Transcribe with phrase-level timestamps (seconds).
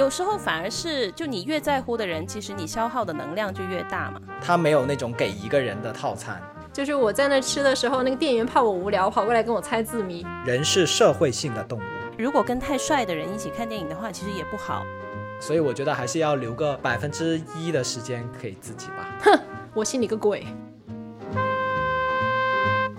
[0.00, 4.18] 有时候反而是，就你越在乎的人，其实你消耗的能量就越大嘛。
[4.40, 6.40] 他没有那种给一个人的套餐。
[6.72, 10.24] 就是我在那吃的时候，那个店员怕我无聊，跑过来跟我猜字谜。
[10.46, 11.82] 人是社会性的动物，
[12.16, 14.86] 如果跟太帅的人一起看电影的话，其实也不好。
[15.38, 19.06] 所以我觉得还是要留个百分之一的时间给自己吧。
[19.24, 19.38] 哼，
[19.74, 20.46] 我信你个鬼！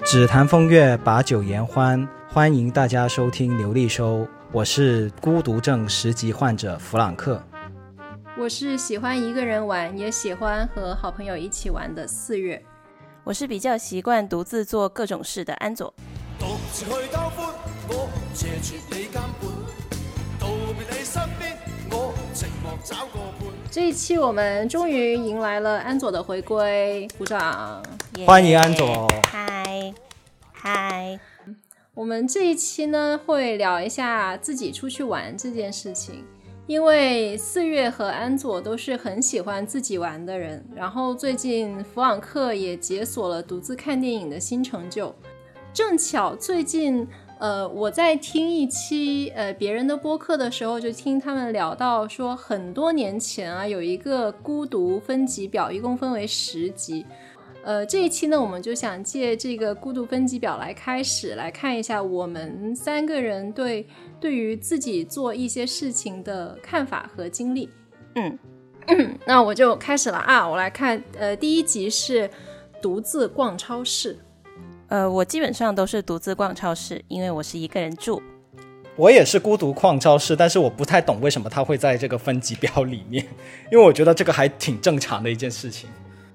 [0.05, 4.27] 只谈风月，把酒言欢，欢迎大家收听刘丽收。
[4.53, 7.41] 我是孤独症十级患者弗朗克，
[8.37, 12.61] 我是喜欢一个人玩，也喜欢和好朋友一起玩的四月。
[13.23, 15.93] 我是比较习惯独自做各种事的安佐。
[23.71, 27.81] 这一期我们终于迎来了安佐的回归，鼓掌！
[28.25, 29.07] 欢迎安佐。
[29.31, 29.93] 嗨，
[30.51, 31.17] 嗨。
[31.93, 36.23] 我们这一期呢会聊一下自己出去玩这件事情。
[36.65, 45.13] 因为四月和安佐都是很喜欢自己玩的人，然后最近弗朗克也解锁了独自看电影的新成就。
[45.73, 47.05] 正巧最近，
[47.39, 57.05] 呃，我在听一期呃别人的播客的时候，就听他们聊到说，很多年前啊有一个孤独分级表，一共分为十级。
[57.63, 63.85] 呃，这一期呢，我们就想借这个孤独分级表来开始来看一下我们三个人对
[64.19, 67.69] 对于自己做一些事情的看法和经历。
[68.15, 68.39] 嗯，
[69.27, 72.27] 那我就开始了啊，我来看，呃，第一集是
[72.81, 74.17] 独自逛超市。
[74.87, 78.21] 呃，我基本上都是独自逛超市，因为我是一个人住。
[78.97, 83.23] 我也是孤独逛超市，但是我不太懂为什么它会在这个分级表里面，
[83.71, 85.87] 因为我觉得这个还挺正常的一件事情。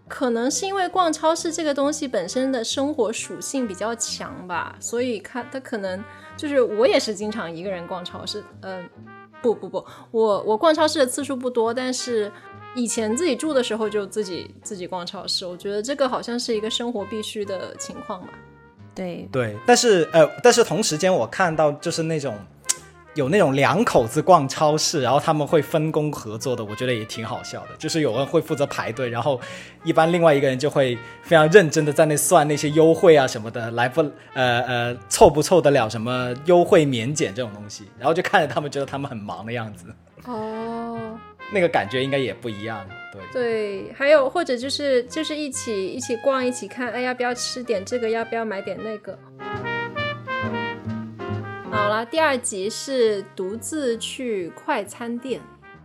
[0.08, 6.02] 可能是因为逛超市这个东西本身的生活属性比较强吧，所以看他可能
[6.36, 8.42] 就是我也是经常一个人逛超市。
[8.62, 8.88] 嗯，
[9.42, 12.30] 不不不，我我逛超市的次数不多，但是
[12.74, 15.44] 以前自己住的时候就自己自己逛超市。
[15.44, 18.28] 我觉得这个好像是一个生活必须的情况吧。
[18.94, 22.38] 对对，但是呃，但是同时间我看到就是那种。
[23.16, 27.70] 有那种两口子逛超市，然后他们会分工合作的，我觉得也挺好笑的。
[27.78, 29.40] 就是有人会负责排队，然后
[29.82, 34.02] 一般另外一个人就会非常认真的在那算那些优惠啊什么的，来不
[34.34, 39.86] 呃呃凑不凑得了什么优惠免减这种东西，然后就看着他们觉得他们很忙的样子。
[40.26, 41.18] 哦，
[41.50, 43.92] 那个感觉应该也不一样，对对。
[43.94, 49.18] 还有或者就是就是一起一起逛一起看，哎要不要吃点这个，要不要买点那个。
[51.76, 55.42] 好了，第二集是独自去快餐店。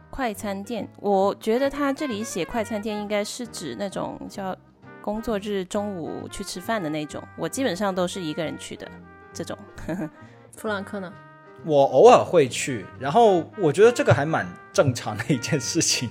[0.10, 4.56] 快餐店，我觉得他这里写快餐店应该是指那种叫
[5.02, 7.22] 工作日中午去吃饭的那种。
[7.38, 8.88] 我基本上都是一个人去的
[9.34, 9.58] 这种。
[10.56, 11.12] 弗兰克呢？
[11.66, 16.10] 我偶尔会去，然后我觉得这个还蛮正常的一件事情。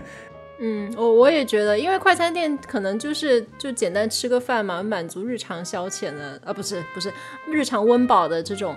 [0.60, 7.12] 嗯，我我也觉得，因为快餐店可能就是就简单吃个饭嘛，满足日常消遣的啊，不是不是
[7.48, 8.76] 日常温饱的这种。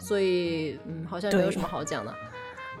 [0.00, 2.12] 所以，嗯，好像没有什么好讲的，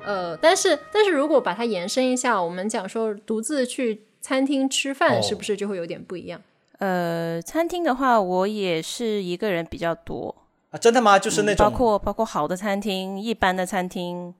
[0.02, 6.40] 呃，但是，但是如果把它延伸一下，我们讲说独自去餐厅吃饭，是不是就会有点不一样？
[6.78, 10.34] 呃，餐厅的话，我也是一个人比较多
[10.70, 11.18] 啊，真的吗？
[11.18, 14.34] 就是那种包括包括好的餐厅、一般的餐厅，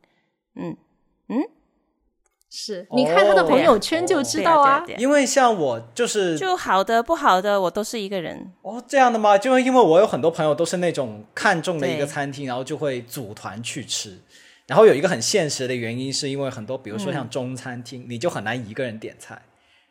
[0.54, 0.76] 嗯
[1.28, 1.44] 嗯。
[2.53, 4.84] 是，你看他的朋友圈就知道啊。
[4.99, 8.53] 因为像我就是，就好的不好的，我都是一个人。
[8.62, 9.38] 哦，这样的吗？
[9.38, 14.19] 就因为我有很多朋友都是那种看中了一个餐厅，然后就会组团去吃。
[14.66, 19.41] 然后有一个很现实的原因，是因为很多，比如说像中餐厅，你就很难一个人点菜，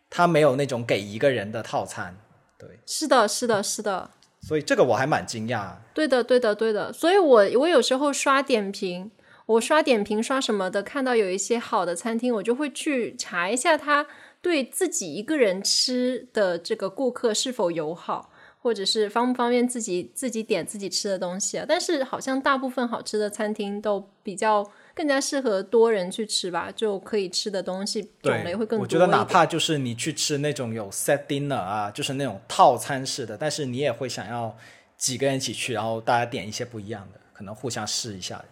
[0.10, 2.18] 他没有那种给一个人的套餐。
[2.58, 4.10] 对，是的，是的，是的。
[4.42, 5.72] 所以这个我还蛮惊讶。
[5.94, 6.92] 对的，对的，对的。
[6.92, 9.10] 所以我我有时候刷点评。
[9.50, 14.06] 我刷点评刷什么的，看到有一些好的餐厅，我就会去查一下，他
[14.42, 21.66] 对自己一个人吃的这个顾客是否友好，或者是方不方便自己自己点自己吃的东西啊。
[21.68, 24.64] 但是好像大部分好吃的餐厅都比较
[24.94, 28.84] 更加适合多人去吃吧，就可以吃的东西种类会更多。
[28.84, 34.56] 我觉得哪怕就是你去吃那种有 set dinner 啊，就是那种套餐式的，但是你也会想要
[34.96, 38.46] 几个人一起去，然后大家点一些不一样的，可能互相试一下。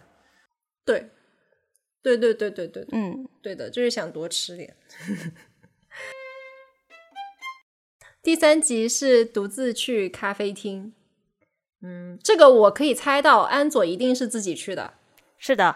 [0.88, 1.10] 对，
[2.02, 4.74] 对对对对对，嗯，对的，就是想多吃点。
[8.22, 10.94] 第三集是独自去咖啡厅，
[11.82, 14.94] 嗯，这个我可以猜到，安佐一定是自己去的，
[15.36, 15.74] 是的，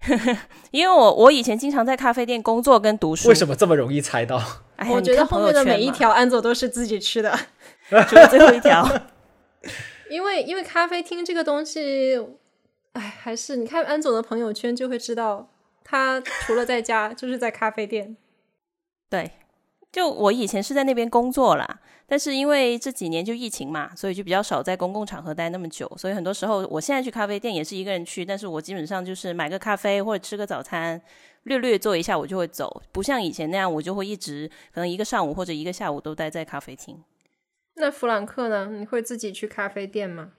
[0.72, 3.28] 因为我我以前经常在咖啡店工作跟读书。
[3.28, 4.42] 为什么这么容易猜到？
[4.76, 7.38] 哎我觉得后面的每一条安佐都是自己去的，
[8.08, 8.82] 除了最后一条，
[10.08, 12.18] 因为因为咖啡厅这个东西。
[12.94, 15.48] 哎，还是你看安总的朋友圈就会知道，
[15.84, 18.16] 他除了在家就是在咖啡店。
[19.10, 19.30] 对，
[19.92, 31.00] 就我以前是在那边工作啦，但是因为这几年就疫情嘛，所以就比较少在公共场合待那么久，所以很多时候我现在去咖啡店也是一个人去，但是我基本上就是买个咖啡或者吃个早餐，
[31.42, 37.02] 略略坐一下我就会走，不像以前那样我就会一直可能一个上午或者一个下午都待在咖啡厅。
[37.74, 38.70] 那弗朗克呢？
[38.70, 40.30] 你会自己去咖啡店吗？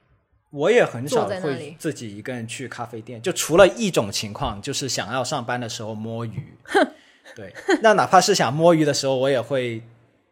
[0.56, 6.58] 我也很少会自己一个人去咖啡店，就除了一种情况，就是想要上班的时候摸鱼。
[7.36, 9.84] 对，那哪怕是想摸鱼的时候，我也会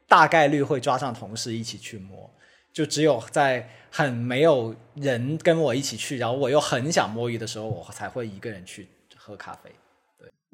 [0.07, 2.29] 大概率会抓上同事一起去摸。
[2.71, 8.87] 就只有在很没有人跟我一起去，然后我又很想摸鱼的时候，我才会一个人去
[9.17, 9.69] 喝咖啡。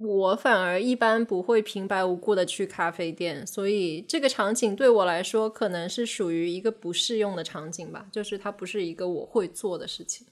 [0.01, 10.25] 我反而一般不会平白无故的去咖啡店，所以这个场景对我来说可能是属于一个不适用的场景吧，就是它不是一个我会做的事情。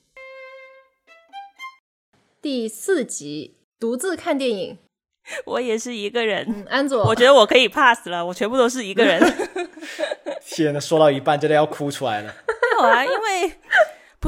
[2.42, 4.78] 第四集，独自看电影。
[5.44, 9.22] 我也是一个人，嗯，安佐，我觉得我可以 pass 了，我全部都是一个人。
[10.48, 12.34] 天呐，说到一半真的要哭出来了。
[12.48, 13.52] 没有啊，因为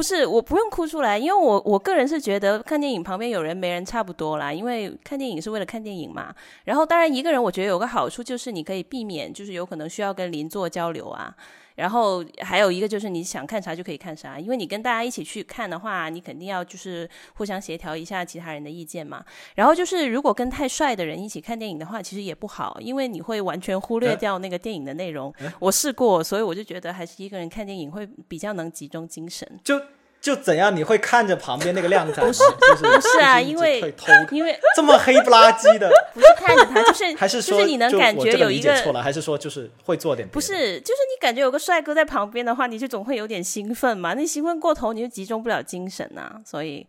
[0.00, 6.34] 不是我不用哭出来，因为我我个人是觉得看电影旁边有人没人差不多啦，因为看电影是为了看电影嘛。
[6.64, 11.36] 然后当然一个人，我觉得有个好处就是你可以避免，就是有可能需要跟邻座交流啊。
[11.80, 19.24] 然后还有一个就是你想看啥就可以看啥，因为你跟大家一起去看的话，你肯定要就是互相协调一下其他人的意见嘛。
[19.54, 25.32] 然后就是如果跟太帅的人一起看电影的话，其实也不好，因为你会完全忽略掉那个电影的内容。
[25.58, 29.48] 我试过，所以我就觉得还是一个人看电影会比较能集中精神。
[29.64, 29.80] 就
[30.20, 30.74] 就怎样？
[30.74, 32.28] 你会看着旁边那个靓仔吗？
[32.28, 32.42] 不 是，
[32.76, 33.94] 不是啊，因为
[34.30, 40.28] 因为这么黑不拉几的， 不是看着他，就是 还是说就是你能感觉有一个错了，还是说就是会做点？
[40.28, 44.14] 不是，就是你感觉有个帅哥在旁边的话，你就总会有点兴奋嘛。
[44.14, 46.86] 那兴奋过头，你就集中不了精神呐、所以，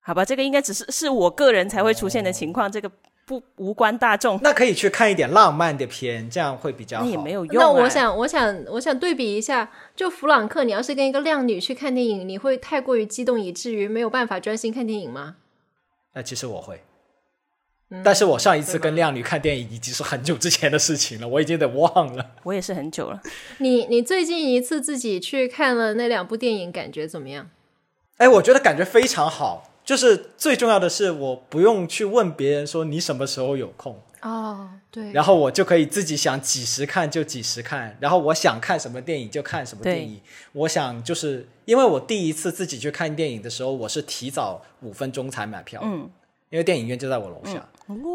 [0.00, 2.90] 好吧，这个应该只是是我个人才会出现的情况，这个
[3.26, 7.04] 不无关大众，那可以去看一点浪漫的片，这样会比较好。
[7.04, 7.66] 那也没有用、啊。
[7.66, 15.34] 那我想，我想，我想对比一下，就弗朗克，你要是跟一个靓女去看电影，你会太过于激动，以至于没有办法专心看电影吗？
[16.14, 16.80] 那其实我会，
[17.90, 22.30] 嗯但是我上一次跟靓女看电影已经是很久之前的事情了，我已经得忘了。
[22.44, 23.20] 我也是很久了。
[23.58, 27.50] 你你最近一次自己去看了那两部电影，感觉怎么样？
[28.18, 35.12] 哎，我觉得感觉非常好，就是最重要的是我不用去问别人说你什么时候有空，哦，对。
[35.12, 40.20] 然后我就可以自己想几时看就几时看，然后我想看什么电影就看什么电影。
[40.52, 46.10] 我想就是因为我第一次自己去看电影的时候，我是提早五分钟才买票，嗯，
[46.50, 47.66] 因为电影院就在我楼下，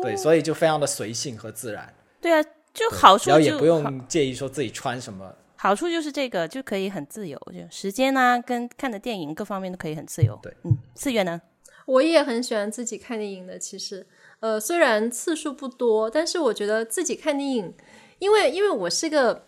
[0.03, 2.33] 对，所以就非常的随性和自然，对。
[2.33, 5.33] 啊，就好处就然后也不用介意说自己穿什么。
[5.56, 10.38] 好处就是这个就可以很自由，就时间啊跟看的电影各方面都可以很自由。
[10.41, 11.39] 对，嗯，四月呢？
[11.92, 13.60] 我也很喜欢自己看电影的。
[13.60, 14.06] 其实，
[14.40, 17.74] 呃，虽然次数不多，但是我觉得自己看电影，
[18.20, 19.44] 因为因为我是个，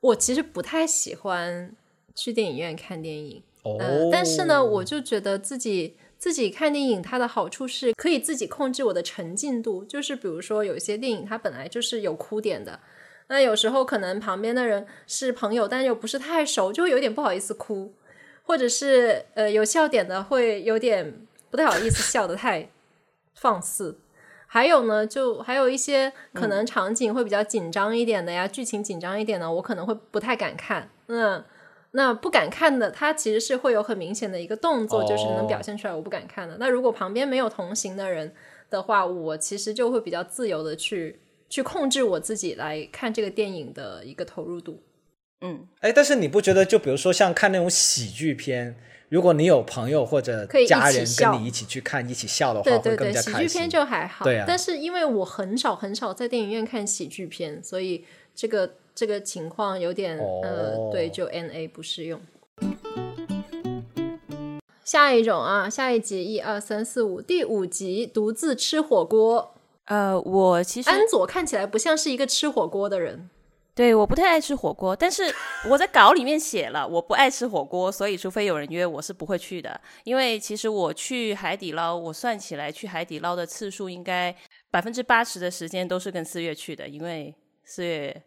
[0.00, 1.74] 我其实不太喜欢
[2.14, 3.42] 去电影院看电影。
[3.62, 9.84] 哦，呃，但是呢，我就觉得自己自己看电影，它的好处是可以自己控制我的沉浸度。
[9.84, 12.80] 就是比如说，有些电影它本来就是有哭点的，
[13.28, 17.92] 那有时候可能旁边的人是朋友，但又不是太熟，就会有点不好意思哭，
[18.44, 22.68] 或者是呃有笑点的会有点不太好意思 笑得太
[23.34, 23.98] 放肆。
[24.46, 30.90] 还有呢，就还有一些可能场景会比较紧张一点的呀，剧情紧张一点的，我可能会不太敢看。
[31.08, 31.42] 嗯，
[31.92, 36.58] 那不敢看的，它其实是会有很明显的一个动作，就是能表现出来我不敢看的。
[36.60, 38.34] 那如果旁边没有同行的人
[38.70, 44.82] 的话，我其实就会比较自由的去去控制我自己来看这个电影的一个投入度。
[45.40, 48.76] 嗯，哎，但是你不觉得，就比如说像看那种喜剧片，
[49.08, 53.48] 如果你有朋友或者家人跟你一起去看，一起笑的话，对对对，会更加开心。
[53.48, 54.24] 喜剧片就还好。
[54.24, 62.20] 对啊但是因为我很少很少在电影院看喜剧片，所以这个这个情况有点、哦呃，对，就 N A 不适用。
[64.84, 69.54] 下一种啊，下一集一二三四五，第五集独自吃火锅。
[69.84, 73.30] 呃，我其实安佐看起来不像是一个吃火锅的人。
[73.76, 75.22] 对我不太爱吃火锅，但是
[75.68, 79.78] 我在稿里面写了我不爱吃火锅，所以除非有人约我是不会去的。
[80.04, 84.34] 因为其实我去海底捞，我算起来去海底捞的次数应该
[84.70, 88.22] 百分之八十的时间都是跟四月去的，因为四月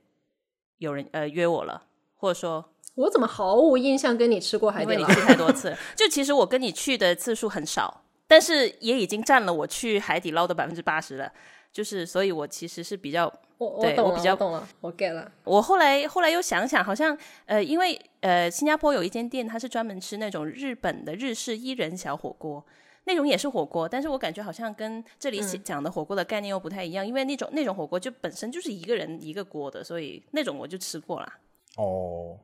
[0.78, 1.82] 有人呃约我了，
[2.14, 2.64] 或者说
[2.94, 5.00] 我怎么毫无印象跟你吃过海底捞？
[5.00, 11.34] 因为你去太多次， 就其实我跟你去的次数很少，但是也已经占了我去海底捞的百分之八十了。
[11.72, 15.32] 就是，所以我其实是比较我我懂我比较懂了，我 get 了。
[15.44, 22.66] 我后来后来又想想，好像呃，因为呃，新加坡有一间店，它是专门吃那种日本的日式伊人小火锅，
[23.04, 31.40] 那种也是火锅，但是我感觉好像跟这里嗯讲的火锅的概念又不太一样，因为那种那种火锅就本身就是一个人一个锅的，所以那种我就吃过啦。
[31.78, 32.38] 哦，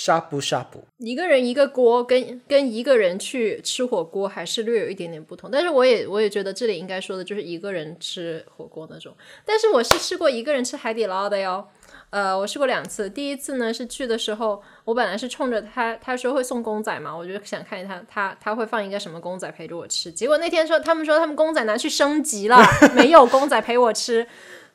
[0.00, 9.12] 呷哺呷哺，一个人一个锅跟跟一个人去吃火锅还是略有一点点不同，但是我也我也觉得这里应该说的就是一个人吃火锅那种，
[9.44, 11.66] 但是我是吃过一个人吃海底捞的哟。
[12.10, 13.10] 呃，我试过两次。
[13.10, 20.10] 第一次呢是去的时候，我本来是冲着他，他说会送公仔嘛，我就想看他他他会放一个什么公仔陪着我吃。
[20.10, 22.56] 结果那天说他们说他们公仔拿去升级了，
[22.94, 24.26] 没有公仔陪我吃。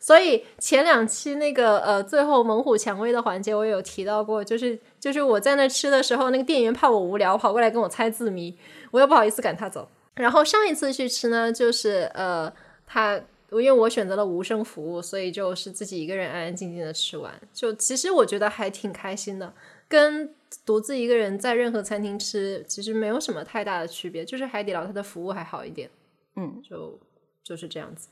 [0.03, 8.53] 所以前两期那个呃最后猛虎蔷薇的环节，我也有提到过，就是就是我在那吃的时候，那个店员怕我无聊，跑过来跟我猜字谜，
[8.91, 9.87] 我又不好意思赶他走。
[10.15, 12.51] 然后上一次去吃呢，就是呃
[12.85, 13.15] 他
[13.51, 17.33] 因为我选择了无声服务，所以就是自己一个人安安静静的吃完。
[17.53, 19.53] 就其实我觉得还挺开心的，
[19.87, 25.89] 跟独自一个人在任何餐厅吃其实没有什么太大的区别，就是海底捞它的服务还好一点。
[26.35, 26.99] 嗯，就
[27.41, 28.09] 就是这样子。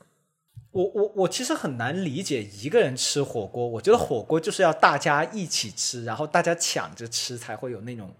[0.72, 8.14] 我我我其实很难理解一个人吃火锅，我觉得火锅就是要大家一起吃，然后大家抢着吃，才会有那种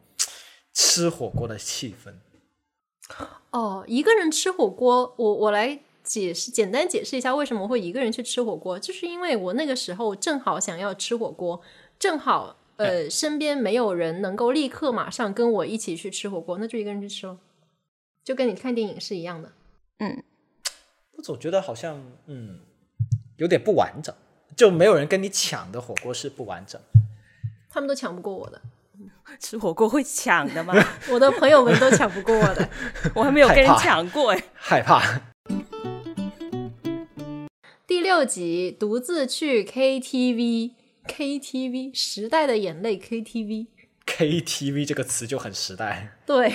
[0.74, 2.12] 吃火锅的气氛。
[3.50, 11.60] 哦，一个人吃火锅，我我来解释，简单解释一下为什么会一个人去吃火锅，就是因为我那个时候正好想要吃火锅，
[11.98, 17.38] 正好呃身边没有人能够立刻马上跟我一起去吃火锅，那就一个人去吃咯，
[18.24, 19.52] 就跟你看电影是一样的。
[19.98, 20.22] 嗯，
[21.22, 22.58] 我总觉得好像嗯
[23.36, 24.12] 有点不完整，
[24.56, 26.80] 就没有人跟你抢的火锅是不完整。
[27.70, 28.60] 他们都抢不过我的，
[29.38, 30.74] 吃火锅会抢的吗？
[31.12, 32.68] 我的朋友们都抢不过我的。
[33.14, 34.44] 我还没有跟人抢过哎。
[34.54, 35.00] 害怕
[37.86, 40.74] 第六集独自去 KTV，KTV
[41.96, 46.16] 时代的眼泪 KTV，KTV 这个词就很时代。
[46.26, 46.52] 对，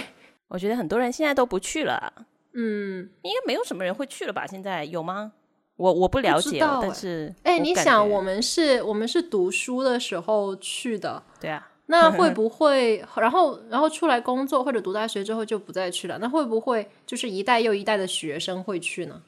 [0.50, 2.26] 我觉得很多人现在都不去了，
[2.60, 4.48] 嗯，应该没有什么人会去了吧？
[4.48, 5.34] 现在有吗？
[5.76, 16.18] 我我不了解但是哎，你想，我们是我们是读书的时候去的，对啊，那会 不会，然后然后出来工作或者读大学之后就不再去了？
[16.18, 19.22] 那会不会就是一代又一代的学生会去呢？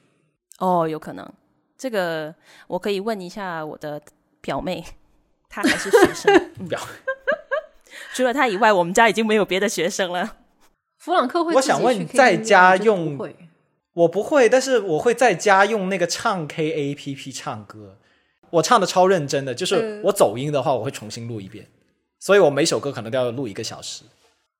[0.58, 1.24] 哦，有可能，
[1.78, 2.34] 这个
[2.66, 4.02] 我可以问一下我的
[4.40, 4.84] 表妹，
[5.48, 6.34] 她还是学生。
[6.58, 6.80] 嗯表
[8.12, 10.38] 除了她以外，我们家已经没有别的学生了。
[11.00, 13.26] 弗朗克会我想问在家用不
[13.94, 17.96] 我不会，但是我会在家用那个唱 K A P P 唱歌，
[18.50, 21.66] 我唱的超认真的，就是嗯我走音的话，我会重新录一遍，
[22.18, 24.04] 所以我每首歌可能都要录一个小时。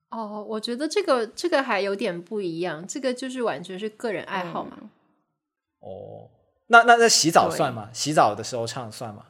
[0.09, 4.77] 哦，我觉得这个这个还有点不一样，这个就是完全是个人爱好嘛。
[5.79, 6.27] 哦，
[6.67, 7.89] 那那那洗澡算吗？
[7.93, 9.25] 洗澡的时候唱算吗？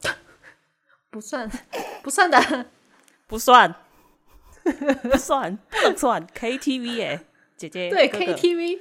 [1.11, 1.51] 不算，
[2.01, 2.65] 不算的。
[3.27, 3.73] 不算，
[5.09, 7.23] 不算，不能算 KTV 哎，
[7.57, 8.79] 姐姐对哥哥 KTV，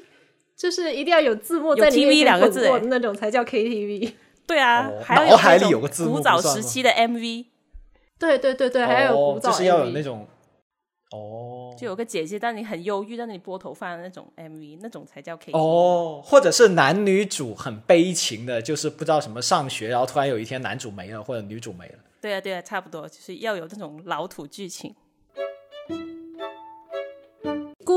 [0.57, 4.13] 就是一定要有字幕有在你 TV 面两个字那种才叫 KTV。
[4.47, 7.47] 对啊，哦还要脑海里有个字幕古早时期的 MV，
[8.19, 10.27] 对对对对，还有哦古早就是要有那种
[11.13, 15.57] 哦就有个姐姐在你很忧郁，在那里拨头发的那种 MV，那种才叫 KTV。
[15.57, 21.95] 哦，或者是男女主很悲情的，就是不知道什么上学，然后突然有一天男主没了或者女主没了。
[22.21, 24.95] 对啊，对啊，差不多，就是要有那种老土剧情。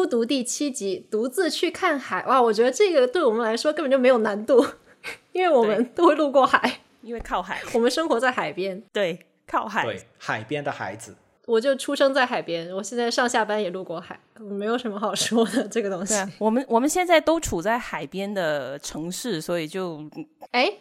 [0.03, 2.25] 孤独第七集，独自去看海。
[2.25, 4.61] 哇，我觉得这个对我们来说根本就没有难度，
[5.31, 8.83] 因为我们都会路过海，因为靠海， 我们生活在海边。
[8.91, 9.17] 对，
[9.47, 11.15] 靠海，对，海边的孩子。
[11.45, 16.17] 我就出生在海边，我现在上下班也路过海，没有什么好说的这个东西对。
[16.17, 20.03] 啊，我们我们现在都处在海边的城市，所以就
[20.51, 20.79] 哎，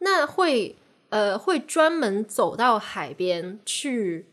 [0.00, 0.74] 那会
[1.10, 4.26] 呃会专门走到海边去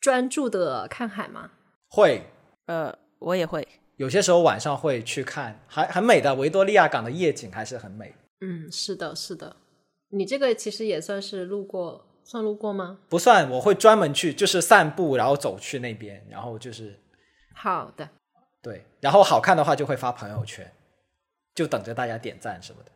[0.00, 1.50] 专注的看海吗？
[1.90, 2.22] 会
[2.66, 3.66] 呃，我也会。
[3.96, 8.14] 有些时候晚上会去看，还很美的维多利亚港的夜景还是很美。
[8.40, 9.56] 嗯，是的，是的。
[10.10, 12.98] 你这个其实也算是路过，算路过吗？
[13.08, 17.00] 不算，我会专门去，就是散步，然后走去那边，然后就是
[17.54, 18.08] 好的，
[18.62, 20.72] 对，然后好看的话就会发朋友圈，
[21.54, 22.90] 就等着大家点赞什么的。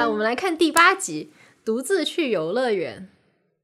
[0.00, 1.32] 啊，我们来看第八集，
[1.64, 3.08] 独自去游乐园。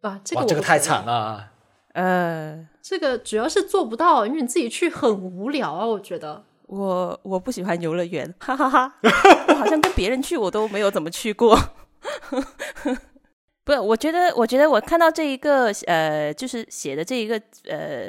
[0.02, 1.52] 哇，这个哇，这个太惨了。
[1.92, 6.44] 呃，这个主要是做不到，因为你自己去很无聊啊，我觉得。
[6.66, 8.94] 我我不喜欢游乐园，哈哈哈
[9.48, 11.58] 我好像跟别人去，我都没有怎么去过。
[13.64, 18.08] 不，我觉得，我觉得我看到这一个呃，就是写的这一个呃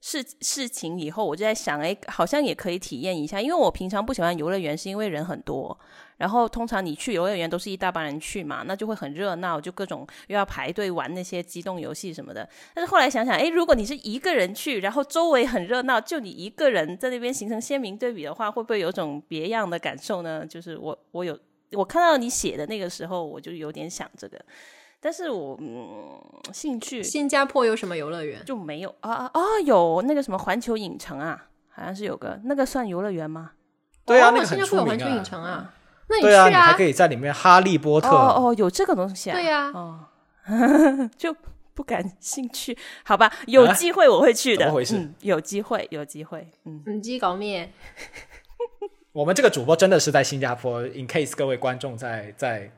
[0.00, 5.78] 事事情以后，我就在想，哎，好像也可以体验一下，因为我平常不喜欢游乐园，是因为人很多，
[6.18, 12.46] 然后通常你去游乐园都是一大帮人去嘛，那就会很热闹，就各种又要排队玩那些机动游戏什么的。
[12.74, 20.44] 但是后来想想，诶，如果你是一个人去，然后周围很热闹，就你一个人在那边形成鲜明对比的话，会不会有种别样的感受呢？
[20.44, 21.38] 就是我我有
[21.72, 24.44] 我看到你写的那个时候，我就有点想这个，
[24.98, 26.20] 但是我嗯
[26.52, 28.44] 兴趣新加坡有什么游乐园？
[28.44, 29.40] 就没有啊啊啊！
[29.64, 33.52] 有那个什么环球影城啊，好像是有个那个算游乐园吗？
[34.04, 35.74] 对啊，哦那个很出新加坡有环名球影城啊。
[36.08, 38.08] 啊，那你对啊，去你还可以在里面哈利波特。
[38.08, 39.34] 哦哦，有这个东西啊？
[39.34, 40.00] 对呀哦，
[41.16, 41.34] 就
[41.74, 43.32] 不感兴趣，好吧？
[43.46, 44.64] 有啊机会我会去的。
[44.64, 46.48] 怎么回事嗯，有机会，有机会。
[46.64, 47.70] 嗯，唔知搞咩？
[49.12, 52.70] 我们这个主播真的是在新加坡，in case 各位观众在在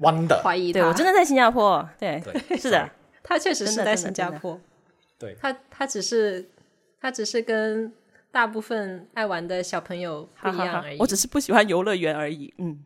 [0.00, 1.86] wonder，怀疑他，对我真的在新加坡。
[1.98, 2.88] 对，对 是的。
[3.22, 4.58] 他确实是在新加坡。
[5.18, 6.48] 对他他只是
[7.00, 7.92] 他只是跟
[8.38, 12.54] 大部分爱玩的小朋友不一样而已。，我只是不喜欢游乐园而已。
[12.58, 12.78] 嗯，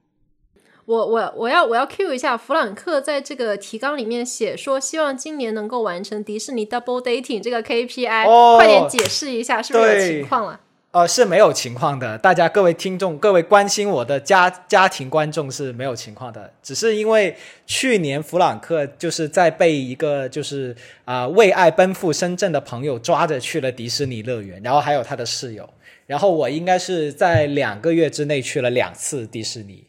[0.87, 10.59] 我我我要我要 cue 一下弗朗克在这个提纲里面写说，希望今年能够完成迪士尼 double dating 这个 KPI，、哦快点解释一下是不是有情况了？
[10.93, 12.19] 呃，是没有情况的。
[12.19, 17.35] 大家各位听众，各位关心我的家家庭观众是没有情况的，只是因为
[17.67, 25.67] 去年弗朗克就是在被一个就是啊、为爱奔赴深圳的朋友抓着去了迪士尼乐园，然后还有他的室友，
[26.05, 29.87] 然后我应该是在两个月之内去了两次迪士尼，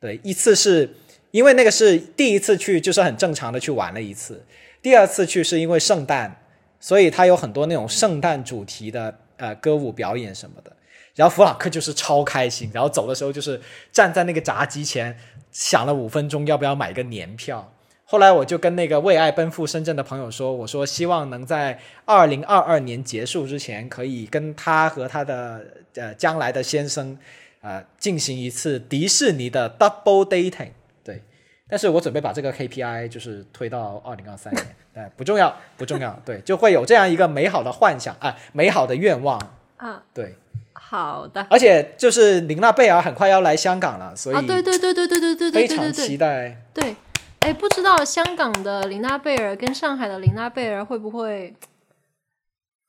[0.00, 0.88] 对，一次是
[1.32, 4.42] 因为那个是第一次去，就是很正常的去玩了一次，
[4.80, 6.40] 第二次去是因为圣诞，
[6.80, 10.70] 所以它有很多那种圣诞主题的呃歌舞表演什么的。
[11.16, 15.18] 然后弗朗克就是超开心，然后走的时候就是站在那个闸机前
[15.50, 17.72] 想了五分钟要不要买个年票。
[18.04, 27.16] 后来我就跟那个为爱奔赴深圳的朋友说，我说希望能在二零二二年结束之前，可以跟他和他的呃将来的先生
[27.60, 30.70] 呃进行一次迪士尼的 double dating。
[31.04, 31.22] 对，
[31.68, 39.38] 但是我准备把这个 KPI 就是推到二零二三年，哎，不重要，不重要，对，就会有这样一个美好的幻想啊、哎，美好的愿望
[39.76, 40.34] 啊，对，
[40.72, 46.96] 好的，而且就是玲娜贝尔很快要来香港了，所以对对对对对对对对，非常期待，对，
[47.40, 51.54] 哎，不知道香港的玲娜贝尔跟上海的玲娜贝尔会不会？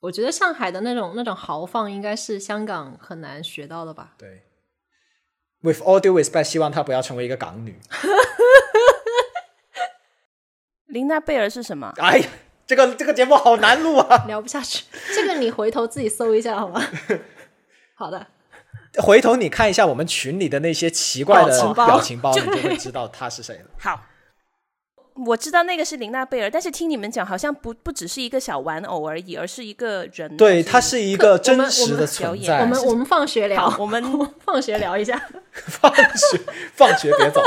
[0.00, 4.14] 我觉得上海的那种那种豪放，应该是香港很难学到的吧？
[4.18, 4.42] 对
[5.60, 7.78] ，With all due respect，希望她不要成为一个港女。
[10.92, 11.92] 琳娜贝尔是什么？
[11.96, 12.28] 哎呀，
[12.66, 14.24] 这个这个节目好难录啊！
[14.28, 16.82] 聊不下去，这个你回头自己搜一下好吗？
[17.96, 18.26] 好的，
[18.98, 23.64] 回头你看一下我们群里的那些奇怪的表情包表情包， 你就会知道他是谁了。
[23.78, 24.02] 好，
[25.26, 30.36] 我知道那个是琳娜贝尔，但是听你们讲，好像不不只是一个小玩偶而已，而是一个人。
[30.36, 32.60] 对，他是一个真实的表存演在。
[32.60, 34.02] 我们我们放学聊好，，我们
[34.44, 35.18] 放学聊一下。
[35.52, 36.40] 放学
[36.74, 37.42] 放学别走。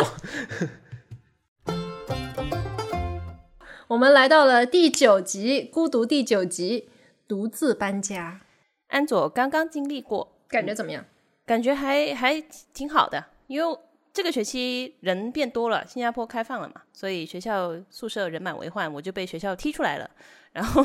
[3.88, 6.90] 我们来到了第九集，孤独第九集，
[7.28, 8.42] 独自搬家，
[8.88, 11.06] 安佐刚刚经历过，感觉怎么样？
[11.46, 12.42] 感觉还还
[12.74, 13.78] 挺好的，因为
[14.12, 20.10] 这个学期人变多了，新加坡开放了嘛，所以学校宿舍人满为患，我就被学校踢出来了，
[20.52, 20.84] 然后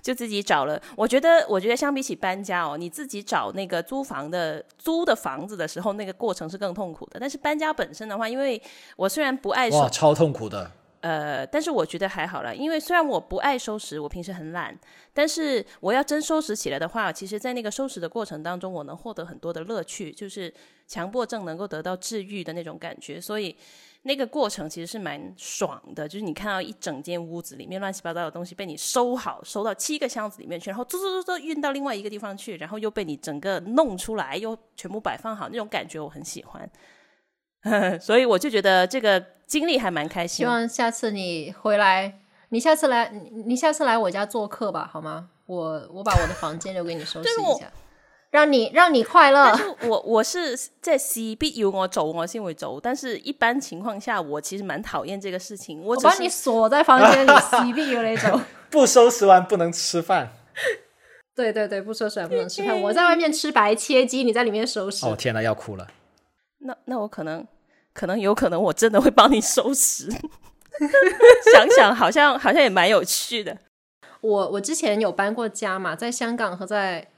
[0.00, 0.80] 就自己找了。
[0.96, 7.20] 我觉得，我觉得相比起搬家哦，你自己找那个租房的租的房子的时候，那个过程是更痛苦的。
[7.20, 8.62] 但是搬家本身的话，因为
[8.96, 10.72] 我虽然不爱收哇，超痛苦的。
[11.00, 14.78] 呃，但是我觉得还好啦，因为虽然我不爱收拾，我平时很懒，
[15.14, 20.52] 但是我要真收拾起来的话，其实，在那个收拾的过程当中，我能获得很多的乐趣，就是
[20.86, 23.56] 强迫症能够得到治愈的那种感觉，所以
[24.02, 36.70] 那个过程其实是蛮爽的，就是你看到一整间屋子里面乱七八糟的东西被你收好，收到七个箱子里面去，然后嗖嗖嗖嗖运到另外一个地方去，然后又被你整个弄出来，又全部摆放好，那种感觉我很喜欢。
[38.00, 40.36] 所以我就觉得这个经历还蛮开心。
[40.38, 45.28] 希望下次你回来，你下次来，你你下次来我家做客吧，好吗？
[45.46, 47.68] 我我把我的房间留给你收拾一下，
[48.30, 49.58] 让你让你快乐但。
[49.58, 52.80] 是我我是在事必要我走，我先会走。
[52.80, 55.82] 但是一般情况下，我其实蛮讨厌这个事情。
[55.82, 58.40] 我我把你锁在房间里， C B 有那种。
[58.70, 60.32] 不收拾完不能吃饭。
[61.34, 62.80] 对对对，不收拾完不能吃饭。
[62.80, 65.04] 我在外面吃白切鸡，你在里面收拾。
[65.06, 65.88] 哦天哪，要哭了。
[66.58, 67.44] 那那我可能
[67.92, 70.10] 可能有可能我真的会帮你收拾。
[71.52, 73.58] 想想好像好像也蛮有趣的。
[74.22, 77.08] 我我之前有搬过家嘛，在香港和在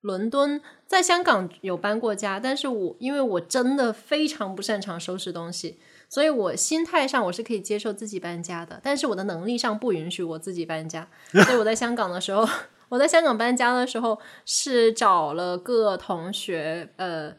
[0.00, 12.48] 伦敦，在香港有搬过家，但是我因为我真的非常不擅长收拾东西，所以我心态上我是可以接受自己搬家的，但是我的能力上不允许我自己搬家，所以我在香港的时候，
[12.88, 17.32] 我在香港搬家的时候是找了个同学，呃。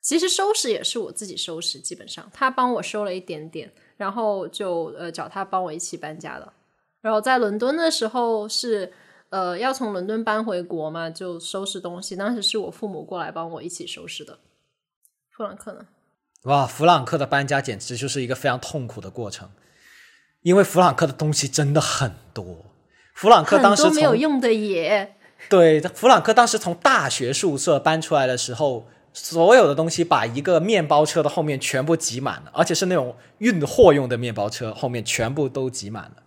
[0.00, 6.52] 其实收拾也是我自己收拾，基本上他帮我收了一点点，然后就呃找他帮我一起搬家了。
[7.00, 8.92] 然后在伦敦的时候是
[9.30, 12.16] 呃要从伦敦搬回国嘛，就收拾东西。
[12.16, 14.38] 当时是我父母过来帮我一起收拾的。
[15.36, 15.86] 弗朗克呢？
[16.44, 19.50] 哇，弗朗克的搬家简直就是一个非常痛苦的过程，
[20.42, 22.64] 因为弗朗克的东西真的很多。
[23.14, 25.16] 弗朗克当时没有用的也，
[25.50, 28.86] 对弗朗克当时从大学宿舍搬出来的时候，
[29.20, 36.22] 所有的东西把一个面包车的后面全部挤满了，而且是那种运货用的面包车，后面全部都挤满了。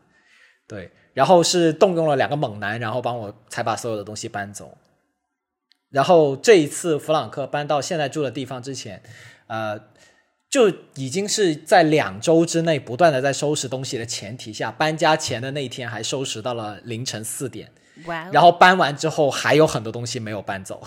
[0.68, 4.78] 对，然后是动用了两个猛男，然后帮我才把所有的东西搬走。
[5.90, 9.02] 然后这一次弗朗克搬到现在住的地方之前，
[9.48, 9.80] 呃，
[10.50, 17.72] 就已经是在两周之内不断的在收拾东西的前提下，搬家前的那一天还收拾到了凌晨四点。
[18.32, 20.82] 然后搬完之后还有很多东西没有搬走，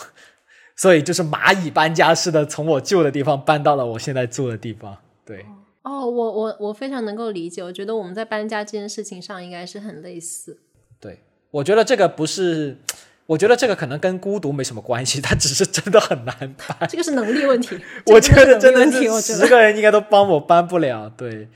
[0.76, 4.96] 所以就是蚂蚁搬家似的，从我旧的地方搬到了我现在住的地方。
[5.24, 5.46] 对，
[5.82, 10.58] 哦，我我我非常能够理解，我觉得我们在搬家这件事情上应该是很类似。
[11.00, 12.78] 对，我觉得这个不是，
[13.26, 16.88] 我觉得这个可能跟孤独没什么关系， 它只是真的很难搬。
[16.88, 21.08] 这个是能力问题，我觉得真的是十个人应该都帮我搬不了。
[21.16, 21.48] 对，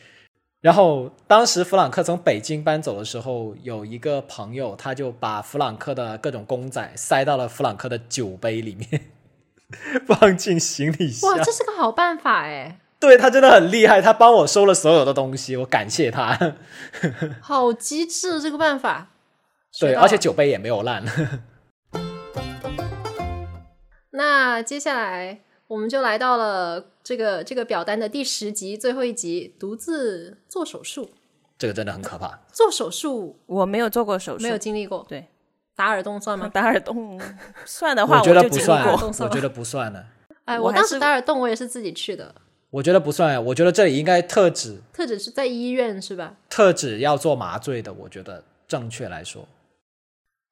[0.60, 9.12] 然后当时弗朗克从北京搬走的时候，有一个朋友他就把弗朗克的各种公仔塞到了弗朗克的酒杯里面，
[10.04, 11.30] 放进行李箱。
[11.30, 16.56] 哇，这是个好办法哎，对他真的很厉害，他帮我收了所有的东西，我感谢他。
[17.40, 19.10] 好机智这个办法。
[19.78, 21.04] 对，而且酒杯也没有烂。
[24.10, 31.10] 那接下来我们就来到了这个这个表单的第十集最后一集，独自做手术。
[31.56, 32.38] 这个真的很可怕。
[32.52, 35.26] 做手术我没有做过手术，没有经历过，对，
[35.74, 36.46] 打耳洞算吗？
[36.52, 37.18] 打耳洞
[37.64, 38.84] 算的话，我觉得不算，
[39.20, 40.04] 我觉得不算呢。
[40.44, 42.34] 哎，我当时打耳洞我也是自己去的，
[42.68, 46.34] 我觉得不算，我觉得这里应该特指特指是在医院是吧？
[46.50, 47.90] 特指要做麻醉的。
[47.90, 49.48] 我觉得正确来说，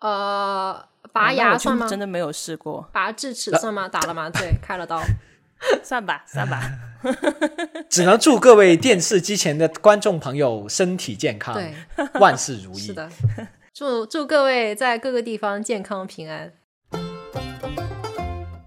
[0.01, 1.87] 呃，拔牙算吗？
[1.87, 3.87] 真的没有试过，拔智齿算吗？
[3.87, 5.03] 打了麻醉， 开了刀。
[5.83, 6.71] 算吧，算吧。
[7.89, 11.75] 只能祝各位电视机前的观众朋友身体健康，对，
[12.21, 12.79] 万事如意。
[12.79, 13.09] 是的，
[13.73, 16.53] 祝祝各位在各个地方健康平安。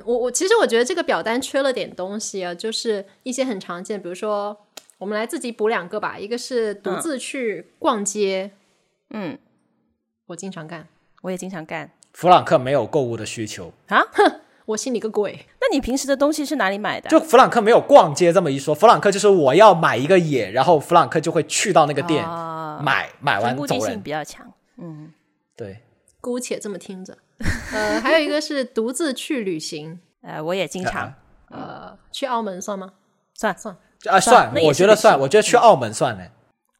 [0.06, 4.66] 我我其实我觉得这个表单缺了点东西啊，就是一些很常见，比如说
[4.98, 8.52] 我们来自己补两个吧，一个是独自去逛街，
[9.12, 9.38] 嗯，
[10.28, 10.88] 我经常干，
[11.22, 14.02] 我也经常干弗朗克没有购物的需求，啊。
[14.14, 15.46] 哼我信你个鬼！
[15.70, 17.10] 那你平时的东西是哪里买的？
[17.10, 24.02] 就弗朗克没有逛街这么一说，弗朗克就是我要买一个野，然后弗朗克就会去到那个店、啊买，买完目的性。
[24.02, 24.52] 比较强。
[24.78, 25.14] 嗯，
[25.56, 25.84] 对，
[26.20, 27.18] 姑且这么听着。
[27.72, 31.18] 呃，还有一个是独自去旅行，呃，我也经常啊
[31.50, 32.94] 呃，去澳门算吗？
[33.36, 33.78] 算算，
[34.08, 36.24] 啊，算我觉得算，我觉得去澳门算呢。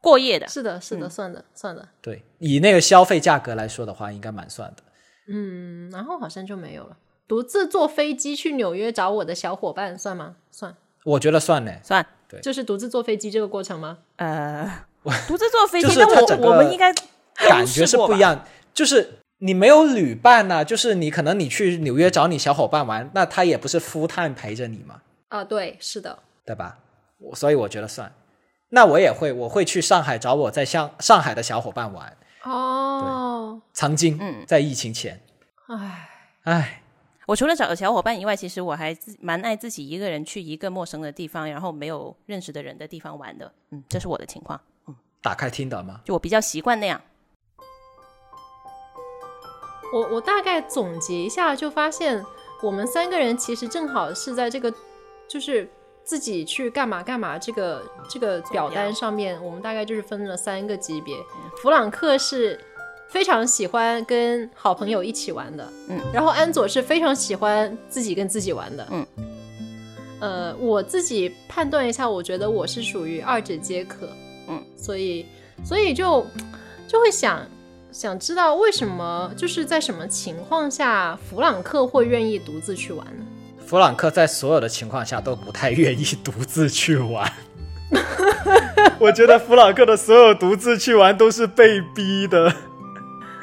[0.00, 0.48] 过夜的。
[0.48, 1.88] 是的，是的，算的，算的。
[2.02, 4.82] 对，以那个消费价格来说的话，应该蛮算的。
[5.28, 6.96] 嗯，然后好像就没有了。
[7.30, 10.34] 独自坐飞机去纽约找我的小伙伴算吗？
[10.50, 11.70] 算，我觉得算呢。
[11.80, 13.98] 算对就是独自坐飞机这个过程吗？
[14.16, 14.68] 呃，
[15.28, 16.92] 独自坐飞机，就是那我我们应该
[17.34, 18.18] 感觉是不一。
[18.18, 26.18] 样，就是你没有旅伴呐、就是你可能你去纽约找你小伙伴玩，那他也不是 full time 陪着你嘛，啊，对，是的。
[26.44, 26.78] 对吧？
[27.18, 28.12] 我所以我觉得算。
[28.70, 32.16] 那我也会，我会去上海找我在上上海的小伙伴玩。
[32.42, 35.20] 哦，曾经，嗯在疫情前，
[35.68, 36.08] 唉，
[36.42, 36.79] 唉，
[37.30, 43.54] 我除了找小伙伴以外，其实我还自蛮爱自己一个人去一个陌生的地方，然后没有认识的人的地方玩的。
[43.70, 46.00] 嗯，这是我的情况，嗯打开听的吗？
[46.04, 47.00] 就我比较习惯那样。
[49.92, 52.20] 我我大概总结一下，就发现
[52.64, 54.74] 我们三个人其实正好是在这个，
[55.28, 55.70] 就是
[56.02, 61.14] 自己去干嘛干嘛这个这个表单上面，我们大概就是分了三个级别。
[61.62, 62.58] 弗朗克是
[63.10, 69.06] 非常喜欢跟好朋友一起玩的，嗯，然后安佐是非常喜欢自己跟自己玩的，嗯。
[70.20, 74.06] 呃，我自己判断一下，我觉得我是属于二者皆可，
[74.48, 75.26] 嗯，所以
[75.64, 76.26] 所以就
[76.86, 77.40] 就会想
[77.90, 83.24] 想知道为什么，就是在什么情况下弗朗克会愿意独自去玩呢？
[83.66, 87.32] 弗朗克在所有的情况下都不太愿意独自去玩。
[89.00, 92.54] 我觉得弗朗克的所有独自去玩都是被逼的。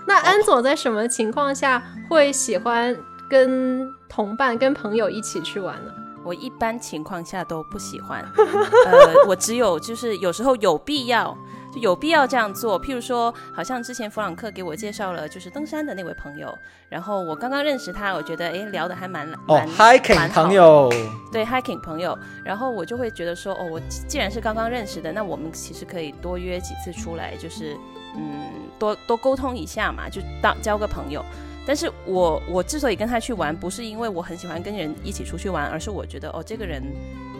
[0.08, 2.96] 那安佐在什么情况下会喜欢
[3.30, 5.92] 跟同伴、跟朋友一起去玩呢？
[6.24, 11.38] 我一般情况下都不喜欢， 呃，我只有就是有时候有必要，
[11.74, 12.82] 就有必要这样做。
[12.82, 16.54] 譬如说，好像之前弗朗克给我介绍了就是登山的那位朋友，
[16.90, 20.90] 然后我刚刚认识他，我觉得哎聊的还蛮哦蛮，hiking 蛮朋友，
[21.32, 27.78] 对 hiking 朋友，然后我就会觉得说，哦，我既然是刚刚认识的，那我们其实可以多约几次出来，就是
[28.18, 31.24] 嗯，多多沟通一下嘛，就当交个朋友。
[31.66, 36.82] 但是我我之所以跟他去玩，不是因为我很喜欢跟人一起出去玩，而是我觉得哦，这个人，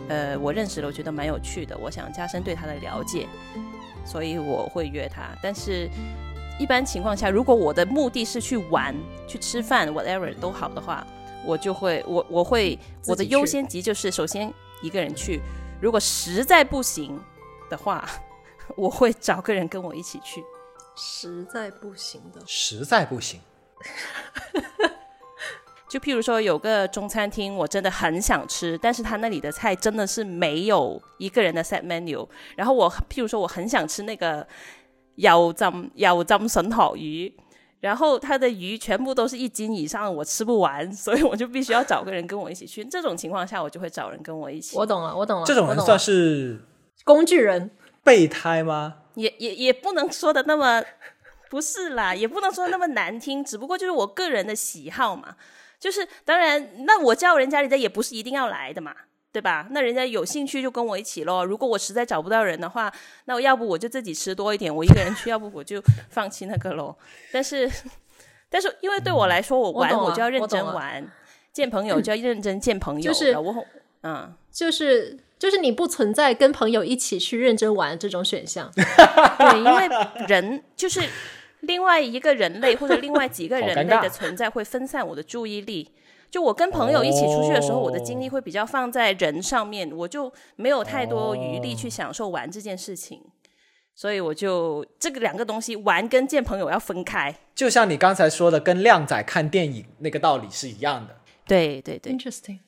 [0.06, 3.26] 呃，我认识了，我觉得蛮有趣的，我想加深对他的了解，
[4.04, 5.22] 所以我会约他。
[5.42, 5.88] 但是，
[6.58, 8.94] 一般情况下，如果我的目的是去玩、
[9.26, 11.06] 去吃饭，whatever 都好的话，
[11.46, 15.40] 我就会我我会我的优先级就是首先一个人去，
[15.80, 17.18] 如果实在不行
[17.70, 18.06] 的话，
[18.76, 20.44] 我会找个人跟我一起去。
[20.98, 23.40] 实在不行的，实在不行，
[25.88, 32.28] 就譬如说有个中餐厅，我真的很想吃，但是他那里的菜真的是没有一个人的 set menu。
[32.56, 34.46] 然后我譬如说我很想吃那个
[35.14, 37.32] 油浸油浸笋河鱼，
[37.80, 42.84] 然后他的鱼全部都是一斤以上，我吃不完，所以我就必须要找个人跟我一起去。
[42.84, 44.76] 这种情况下，我就会找人跟我一起。
[44.76, 46.60] 我懂了，我懂了，这种人算是
[47.04, 47.70] 工具人。
[48.04, 48.96] 备胎吗？
[49.18, 50.82] 也也也不能说的那么
[51.50, 55.36] 不是啦，也不能说那么难听，只不过就是我个人的喜好嘛。
[55.80, 58.94] 就是当然，那我叫人家，人家也不是一定要来的嘛，
[59.30, 59.68] 对吧？
[59.70, 61.44] 那人家有兴趣就跟我一起咯。
[61.44, 62.92] 如果我实在找不到人的话，
[63.26, 66.96] 那我要不我就自己吃多一点，我一个人去；要不我就放弃那个咯。
[67.32, 67.70] 但是，
[68.48, 71.08] 但是因为对我来说，我玩我就要认真玩，
[71.52, 73.12] 见朋友就要认真见朋友。
[73.12, 73.64] 就是我
[74.02, 74.34] 嗯。
[74.50, 79.88] 就是就是你不存在跟朋友一起去认真玩这种选项， 对，因为
[80.26, 81.00] 人就是
[81.60, 85.92] 另外一个人类或者另外几个人 类的存在会分散我的注意力。
[86.30, 93.22] 就我跟朋友一起出去的时候，哦我的精力会比较放在人上面，我就没有太多余力去享受玩这件事情。
[93.94, 97.34] 所以我就这个两个东西，玩跟见朋友要分开。
[97.54, 101.16] 就像你刚才说的，跟靓仔看电影那个道理是一样的。
[101.46, 102.58] 对对对，Interesting。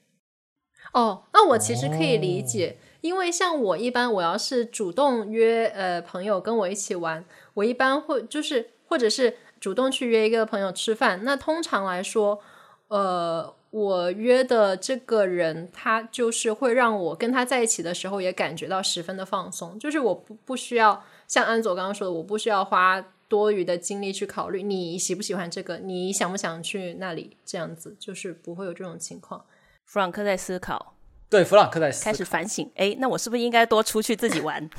[0.92, 7.24] 哦，那我其实可以理解，因为像我一般，我要是主动约呃朋友跟我一起玩，
[7.55, 12.40] 我一般会就是或者是主动去约一个朋友吃饭，那通常来说，
[12.88, 29.44] 呃，我约的这个人，他就是会让我跟他在一起的时候也感觉到十分的放松，就是我不不需要像安佐刚刚说的，我不需要花多余的精力去考虑你喜不喜欢这个，你想不想去那里，这样子就是不会有这种情况。
[29.90, 30.94] 弗朗克在思考，
[31.29, 34.70] 对，弗朗克在思开始反省，哎，那我是不是应该多出去自己玩？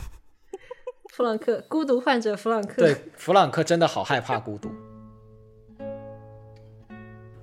[1.10, 2.76] 弗朗克，孤独患者弗朗克。
[2.78, 4.72] 对，弗朗克真的好害怕孤独。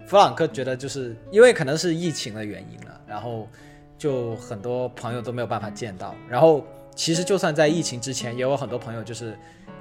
[0.07, 3.46] 弗朗克觉得，就是因为可能是疫情的原因了，然后
[3.98, 6.14] 就很多朋友都没有办法见到。
[6.26, 9.38] 然后其实就算在疫情之前，也有很多朋友就是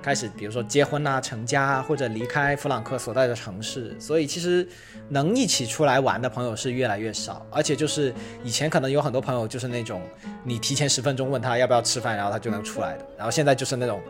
[0.08, 3.94] 开始，比如说结婚啊、成家啊，或者离开弗朗克所在的城市。
[4.00, 4.66] 所以其实
[5.10, 7.46] 能一起出来玩的朋友是越来越少。
[7.52, 10.02] 而且就是以前可能有很多朋友就是那种
[10.46, 13.06] 你提前十分钟问他要不要吃饭，然后他就能出来的。
[13.18, 14.02] 然后现在就是那种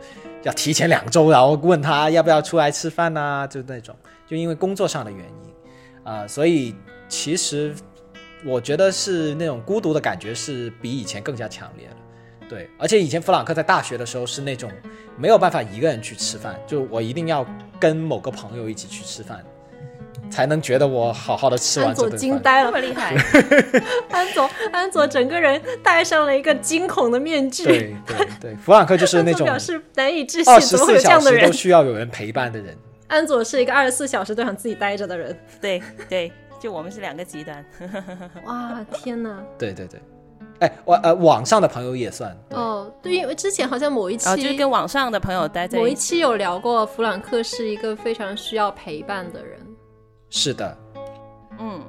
[0.44, 3.92] 要提前两周，然后问他要不要出来吃饭呐、就那种，
[4.24, 5.52] 就因为工作上的原因，
[6.04, 6.76] 啊、所以
[7.08, 7.74] 其实
[8.44, 11.96] 我觉得是那种孤独的感觉是比以前更加强烈了。
[12.48, 14.70] 对，而且以前弗朗克在大学的时候是那种
[15.16, 17.46] 没有办法一个人去吃饭，就我一定要
[17.78, 19.44] 跟某个朋友一起去吃饭，
[20.30, 22.20] 才能觉得我好好的吃完安佐这顿饭。
[22.20, 23.14] 惊呆了，这么厉害，
[24.10, 27.64] 安佐安佐整个人戴上了一个惊恐的面具。
[27.64, 31.52] 对对对，弗朗克就是那 种表示难以置信，怎么会十四小有这样的人时都？
[31.52, 32.76] 需要有人陪伴的人。
[33.08, 35.38] 安佐是一个二十四小时都想自己待着的人。
[35.60, 36.30] 对对，
[36.60, 37.64] 就我们是两个极端。
[38.44, 39.42] 哇，天哪！
[39.58, 39.98] 对对对，
[40.60, 42.36] 哎，我呃网上的朋友也算。
[42.50, 46.16] 哦，对，因为之前好像某一期就是跟网上的朋友待在某一起。
[46.16, 49.58] 一期有聊过，弗朗克是一个非常需要陪伴的人。
[50.30, 50.76] 是的，
[51.58, 51.80] 嗯，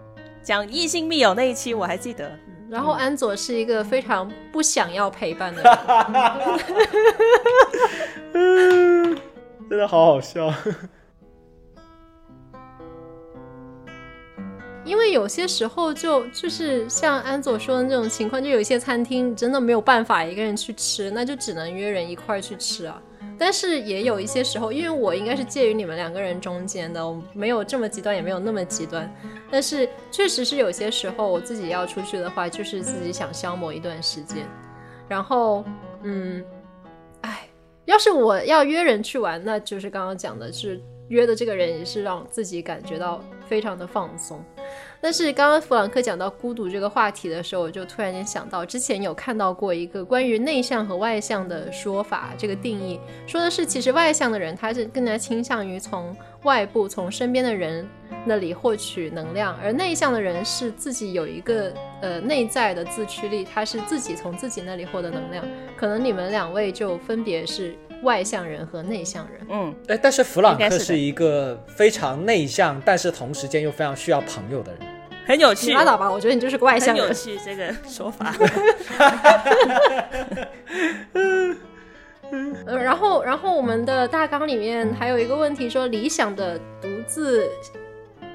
[0.43, 2.31] 讲异性密友那一期我还记得。
[2.69, 5.77] 然后安佐是一个非常不想要陪伴的人。
[9.67, 10.53] 真的好好笑。
[14.89, 22.99] 因为有些时候就就是像安佐说的那种情况，就有一些餐厅真的没有办法一个人去吃，那就只能约人一块儿去吃啊。
[23.37, 29.07] 但是也有一些时候，因为我应该是介于你们两个人中间的，我没有这么极端，也没有那么极端。
[29.51, 34.43] 但是确实是有些时候我自己要出去的话，就是自己想消磨一段时间。
[35.07, 35.63] 然后，
[36.01, 36.43] 嗯，
[37.21, 37.47] 哎，
[37.85, 44.43] 要是我要约人去玩，那就是刚刚讲的是约的这个人也是让自己感觉到非常的放松。
[45.01, 57.87] 但是刚刚弗兰克讲到孤独这个话题的时候，我就突然间想到，之前有看到过一个关于内向和外向的说法，这个定义说的是，其实外向的人他是更加倾向于从外部、从身边的人
[58.25, 65.43] 那里获取能量，而内向的人是自己有一个呃内在的自驱力，他是自己从自己那里获得能量。
[65.77, 69.41] 可能你们两位就分别是外向人和内向人。
[69.49, 74.81] 嗯，哎，但是弗朗克是一个非常内向，但是同时间又非常需要朋友的人。
[75.25, 77.03] 很有趣，拉倒吧，我觉得你就是个外向人。
[77.03, 78.33] 很有趣这个说法。
[82.65, 87.47] 呃，然后，然后我们的大纲里面还有一个问题说，理想的独自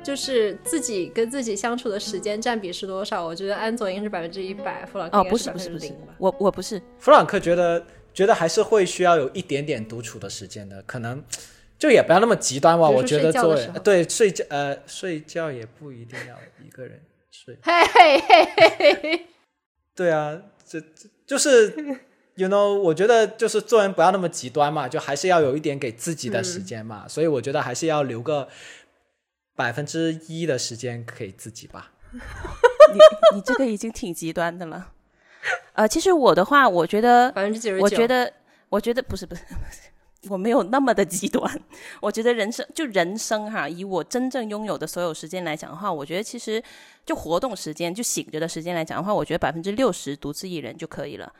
[0.02, 3.24] 就是自己跟自己相处的时间占比是多少？
[3.24, 5.92] 我觉得安佐应该是百分之一百，弗朗克哦，不是不是不是。
[6.18, 11.22] 我我不是，弗朗克觉得觉得还是会需要有一点点独处的时间的，可能
[11.76, 12.88] 就也不要那么极端吧。
[12.88, 17.58] 我觉得作为睡觉的时候对睡觉呃睡觉也不一定要一个人睡。
[17.62, 19.26] 嘿嘿嘿嘿嘿，
[19.94, 21.74] 对啊，这这就是，
[22.36, 27.06] you know，我觉得就是做人不要那么极端嘛，就还是要有一点给自己的时间嘛。
[27.08, 28.48] 所以我觉得还是要留个
[29.56, 31.92] 百分之一的时间给自己吧。
[32.14, 32.98] 你
[33.36, 34.92] 你这个已经挺极端的了。
[35.74, 37.84] 呃，其实我的话，我觉得百分之九十九。
[37.84, 38.32] 我觉得，
[38.68, 39.42] 我觉得不是不是，
[40.30, 41.60] 我没有那么的极端。
[42.00, 46.62] 我觉得人生就人生哈，以我真正拥有的所有时间来讲的话，我觉得其实
[47.04, 51.32] 就活动时间，就醒着的时间来讲的话，我觉得百分之六十独自一人就可以了。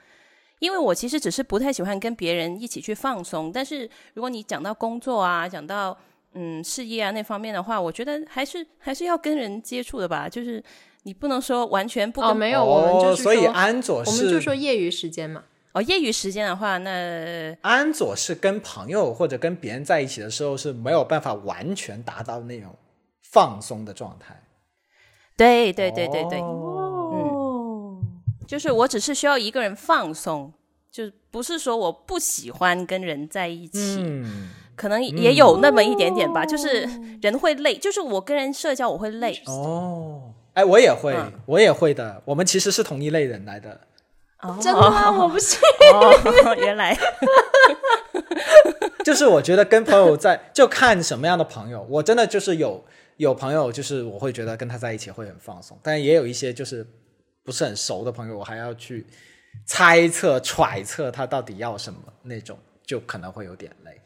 [0.60, 5.96] 因为我其实只是不太喜欢跟别人一起去放松，但是如果你讲到工作啊，讲到
[6.32, 10.62] 嗯事业啊那方面的话，我觉得还是还是要跟人接触的吧，就是
[11.04, 15.44] 你不能说完全不跟哦，没有，我们就是所以说，安佐是我们就是说业余时间嘛。
[15.72, 22.74] 哦业余时间的话，那安佐是跟朋友或者跟别人在一起的时候是没有办法完全达到那种
[23.32, 24.40] 放松的状态。
[25.36, 27.98] 对对对对对，哦
[28.46, 30.52] 就是我只是需要一个人放松，
[30.92, 36.44] 就不是说我不喜欢跟人在一起，嗯，可能也有那么一点点吧。
[36.46, 36.88] 就是
[37.20, 39.42] 人会累，就是我跟人社交我会累。
[39.46, 42.22] 哦，哎，我也会，嗯我也会的。
[42.24, 43.80] 我们其实是同一类人来的。
[44.40, 45.10] 哦真的吗？
[45.10, 45.58] 我不信。
[45.92, 46.96] 哦， 原来
[49.04, 51.86] 就是我觉得跟朋友在，就看什么样的朋友。
[51.90, 52.84] 我真的就是有
[53.16, 56.86] 有朋友，就是我会觉得跟他在一起会很放松，但也有一些就是
[57.42, 59.06] 不是很熟的朋友，我还要去
[59.66, 64.00] 猜测、揣测他到底要什么那种，就可能会有点累。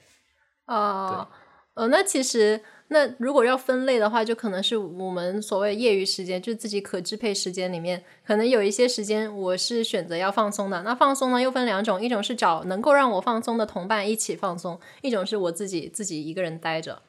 [0.67, 1.27] 哦，
[1.75, 10.83] 呃，那其实那如果要分类的话，就可能是我们所谓业余时间，就是自己可支配时间里面，可能有一些时间我是选择要放松的。
[10.83, 17.03] 那放松呢又分两种，一种是找能够让我放松的同伴一起放松，一种是我自己自己一个人待着。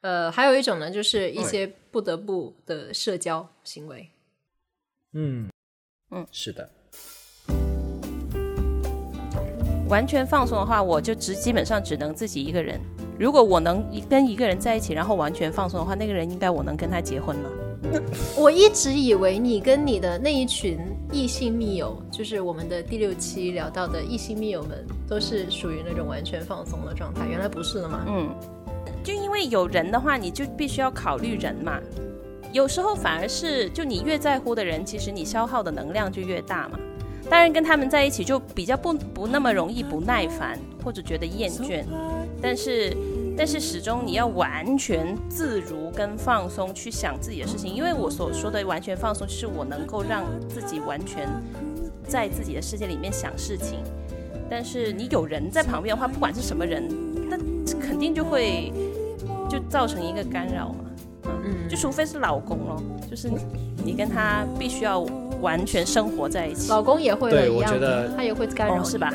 [0.00, 4.08] 呃，还有一种呢，就是一些不得不的社交行为。
[5.12, 5.50] 嗯
[6.10, 6.70] 嗯，是的。
[9.88, 12.80] 完全放松的话，我就只基本上只能自己一个人。
[13.18, 17.50] 如果我能一跟一个人在一起，然后完全放松的话，那个人应该我能跟他结婚了。
[18.36, 20.78] 我一直以为你跟你的那一群
[21.10, 27.26] 异性密友，就是我们的第六期聊到的异性密友们，都是属于那种完全放松的状态。
[27.26, 28.04] 原来不是的嘛？
[28.06, 28.28] 嗯，
[29.02, 31.80] 就因为有人的话，你就必须要考虑人嘛。
[32.52, 36.78] 有时候反而是，就你越在乎的人，其实你消耗的能量就越大嘛。
[37.30, 41.84] 当然，跟他们在一起就比较不不那么容易不耐烦或者觉得厌倦，
[42.40, 42.96] 但是
[43.36, 51.28] 但是始终你要完全自如跟放松去想自己的事情，因为我所说的完全放松，就是我能够让自己完全
[52.06, 53.80] 在自己的世界里面想事情。
[54.50, 56.88] 但是你有人在旁边的话，不管是什么人，
[57.28, 57.36] 那
[57.78, 58.72] 肯定就会
[59.50, 60.87] 就造成一个干扰嘛。
[61.48, 63.30] 嗯就除非是老公咯，就是
[63.84, 65.00] 你跟他必须要
[65.40, 69.12] 完全生活在一起，老公也会一样我觉得他也会干扰，哦，是吧？？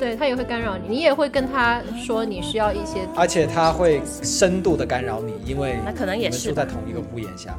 [0.00, 7.56] 对他也会干扰你，你也会跟他说你需要一些而且他会深度的干扰你，因为那可能也是吧在同一个屋檐下。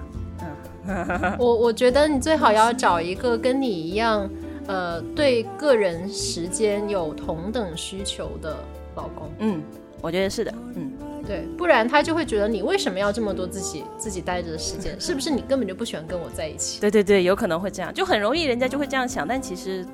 [1.37, 4.27] 我我觉得你最好要找一个跟你一样，
[4.67, 8.55] 呃，对个人时间有同等需求的
[8.95, 9.61] 老公，嗯，
[10.01, 10.91] 我觉得是的，嗯，
[11.27, 14.95] 对，不然他就会觉得你为什么要这么多自己自己待着的时间？
[15.01, 16.79] 是不是你根本就不喜欢跟我在一起？
[16.79, 19.85] 对对对，有可能会这样，就很容易人家就会这样想，但其实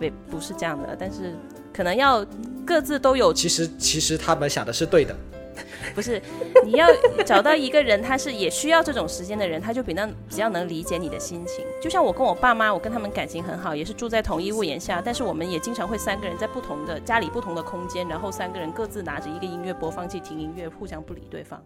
[0.00, 1.34] 也不不是这样的，但是
[1.72, 2.24] 可能要
[2.66, 5.16] 各自都有，其实其实他们想的是对的，
[5.94, 6.20] 不是，
[6.64, 6.86] 你要
[7.24, 11.64] 找到一个人，他是也需要这种时间的人，他就比那比较能理解你的心情。
[11.82, 21.62] 就像我跟我爸妈，我跟他们感情很好，也是住在同一屋檐下，但是我们也经常会三个人在不同的家里不同的空间，然后三个人各自拿着一个音乐播放器听音乐，互相不理对方。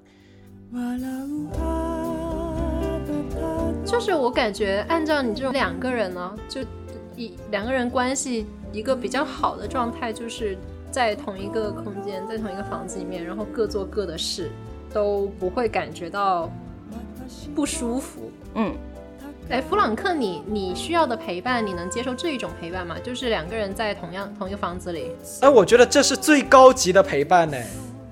[3.87, 6.61] 就是我感觉，按照你这种两个人呢，就
[7.17, 10.59] 一两个人关系一个比较好的状态，就是
[10.91, 14.51] 在同一个空间，在同一个房子里面，然后各做各的事，
[14.93, 16.51] 都不会感觉到
[17.55, 18.31] 不舒服。
[18.55, 18.75] 嗯，
[19.51, 22.97] 哎，弗朗克，你你需要的陪伴，你能接受这一种陪伴吗？
[23.03, 25.13] 就是两个人在同样同一个房子里。
[25.41, 27.57] 哎，我觉得这是最高级的陪伴呢。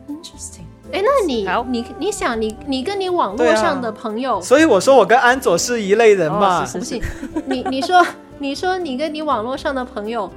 [0.08, 0.66] Interesting。
[0.92, 6.62] 哎，那你好你你想，你你跟你网络上的朋友，所以我说我跟安佐是一类人嘛。
[6.62, 7.02] 哦是不信，
[7.46, 8.06] 你你说
[8.38, 10.30] 你说你跟你网络上的朋友，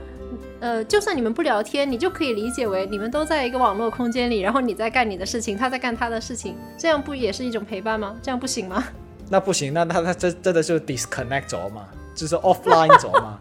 [0.60, 8.16] 呃，就算你们不聊天，你就可以理解为你们都在一个网络空间里，然后你在干你的事情，他在干他的事情，这样不也是一种陪伴吗？
[8.22, 8.84] 这样不行吗？
[9.30, 13.40] 那不行，那那他这真的就 disconnect 走嘛，就是 offline 走嘛，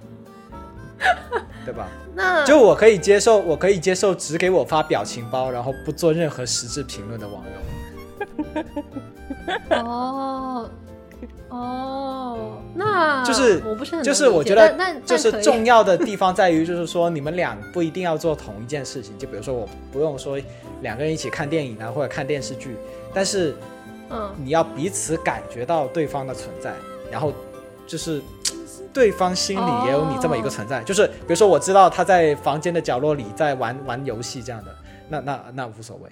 [1.65, 1.89] 对吧？
[2.15, 8.65] 那就我可以接受，我可以接受只给我发表情包，然后不做任何实质评论的网友。
[9.71, 10.71] 哦
[11.49, 19.17] 哦，那就是我不是很就是我觉得但但就是重要的地方在于，就是说你们俩不一定要做同一件事情。
[19.19, 20.39] 就比如说，我不用说
[20.83, 22.77] 两个人一起看电影啊，或者看电视剧，
[23.13, 23.55] 但是
[24.11, 26.75] 嗯你要彼此感觉到对方的存在，
[27.11, 27.33] 然后
[27.87, 28.23] 就是
[28.93, 30.83] 对方心里也有你这么一个存在。
[30.85, 34.75] 就是比如说，我知道他在房间的角落里在玩玩游戏这样的，
[35.09, 36.11] 那那那无所谓。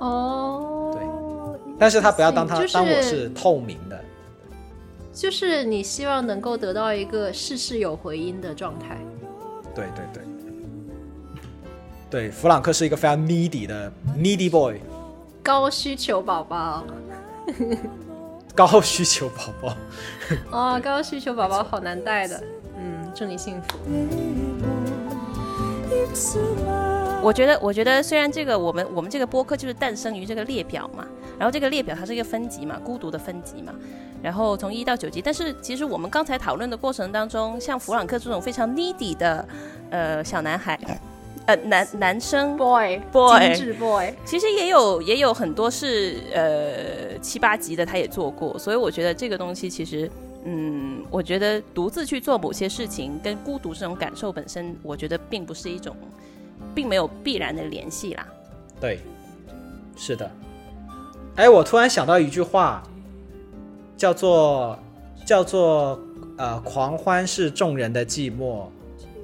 [0.00, 0.96] 哦，
[1.78, 4.00] 但是他不要当他、就是当我是透明的。
[5.12, 8.98] 就是你希望能够得到一个事事有回音的状态。
[9.74, 10.22] 对对对，
[12.10, 14.80] 对，弗朗克是一个非常 needy 的 needy boy，
[15.42, 16.84] 高需求宝宝
[18.54, 19.76] 高需求宝宝。
[20.50, 22.42] 哦， 高需求宝宝好难带的。
[22.76, 23.78] 嗯，祝你幸福。
[27.24, 31.06] 我觉得，我觉得虽然这个我们我们这个播客就是诞生于这个列表嘛，
[31.38, 33.72] 然后这个列表它是一个分级嘛，孤独的分级嘛，
[34.22, 39.48] 然后从一到九级，但是其实我们刚才讨论的过程当中，像弗朗克这种非常 needy 的
[39.90, 40.78] 呃小男孩，
[41.46, 50.10] 呃男男生 boy Boy 精致 boy，其实也有也有很多是呃七八级的，他也做过，所以我觉得这个东西其实，
[50.44, 55.96] 嗯，我觉得独自去做某些事情跟孤独这种感受本身，我觉得并不是一种，
[56.74, 58.26] 并没有必然的联系啦。
[58.80, 59.00] 对，
[59.96, 60.30] 是的。
[61.36, 62.82] 哎，我突然想到一句话，
[63.96, 64.78] 叫做
[65.24, 65.98] 叫做
[66.36, 68.66] 呃，狂欢是众人的寂寞，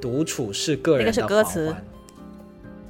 [0.01, 1.75] 独处是个人的那个是歌词。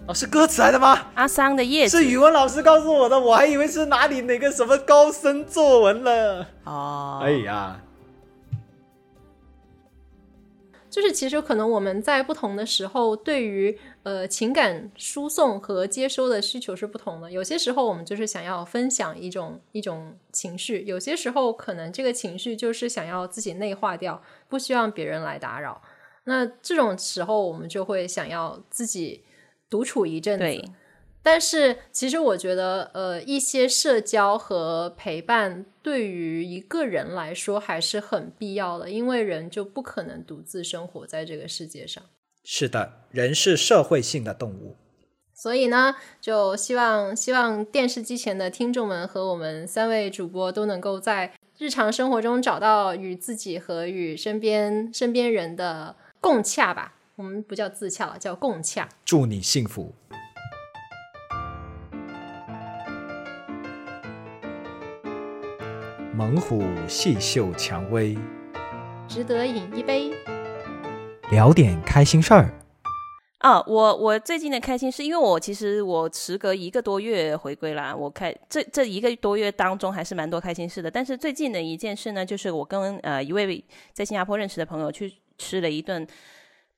[0.07, 0.99] 哦，是歌词来的吗？
[1.15, 6.47] 阿桑的叶子是语文老师告诉我的，我还以为是哪里哪个什么高深作文了。
[6.65, 7.81] 哦，哎呀，
[10.91, 17.30] 就是其实可能我们在不同的时候，对于呃情感输送和接收的需求是不同的。
[17.30, 25.80] 有些时候我们就是想要分享一种一种情绪，有些时候可能这个情绪就是想要自己内化掉，不希望别人来打扰。
[26.24, 29.24] 那这种时候，我们就会想要自己
[29.70, 30.45] 独处一阵子。
[30.45, 30.64] 对，
[31.22, 42.03] 但是其实我觉得，呃，一些社交和陪伴对于一个人来说还是很必要的，因为人就不可能独自生活在这个世界上。
[42.45, 44.76] 是的，人是社会性的动物。
[45.35, 56.95] 所以呢，就希望希望电视机前的听众们和我们三位主播都能够在日常生活中找到与自己和与身边身边人的共洽吧。
[57.16, 58.89] 我们不叫自洽了，叫共洽。
[59.05, 59.95] 祝你幸福。
[66.13, 68.19] 猛虎细嗅蔷薇，
[69.07, 70.11] 值得饮一杯。
[71.31, 72.53] 聊点开心事儿。
[73.39, 80.91] 啊，我我最近的开心是因为我其实我时隔一个多月回归啦，我开这这一个多月当中还是蛮多开心事的。
[80.91, 86.05] 但是最近的一件事呢，就是我跟呃一位在新加坡认识的朋友去吃了一顿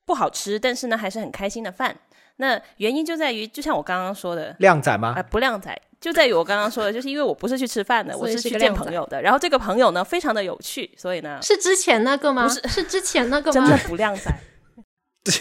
[0.05, 1.97] 不好吃，但是呢还是很开心的饭。
[2.37, 5.15] 那原因就在于，就像我刚刚说的，靓仔吗？
[5.17, 9.21] 啊、不靓仔，就在于我刚刚说的，就是因为我不是去吃饭的，我是去见朋友的。
[9.21, 12.43] 然后这个朋友呢，非常的有趣，所以呢，是之前那个吗？
[12.45, 13.77] 不是是之前那个吗真？
[13.77, 14.29] 的不靓仔。
[15.23, 15.33] 对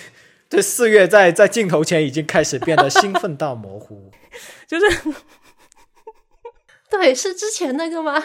[0.49, 4.13] 这四月在在镜头前已经开始变得兴奋到模糊。
[4.69, 5.13] 就是
[6.89, 8.23] 对，是之前那个吗？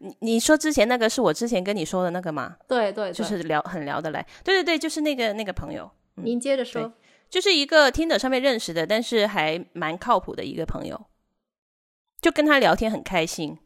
[0.00, 2.56] 你你说之前那个是我之前跟你说的那个吗？
[2.68, 4.26] 对对，对就是聊很聊得来。
[4.44, 5.90] 对对对，就是那个那个朋友。
[6.16, 6.92] 您接着说。
[7.30, 11.06] 就是一个听的上面认识的，但是还蛮靠谱的一个朋友，
[12.26, 13.56] 就跟他聊天很开心。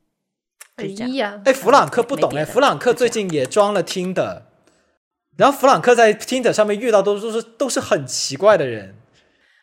[0.77, 4.49] 哎呀，哎，弗朗克不懂哎，弗朗克最近也装了听的，
[5.39, 8.97] 然后弗朗克在听的上面遇到都都是都是很奇怪的人。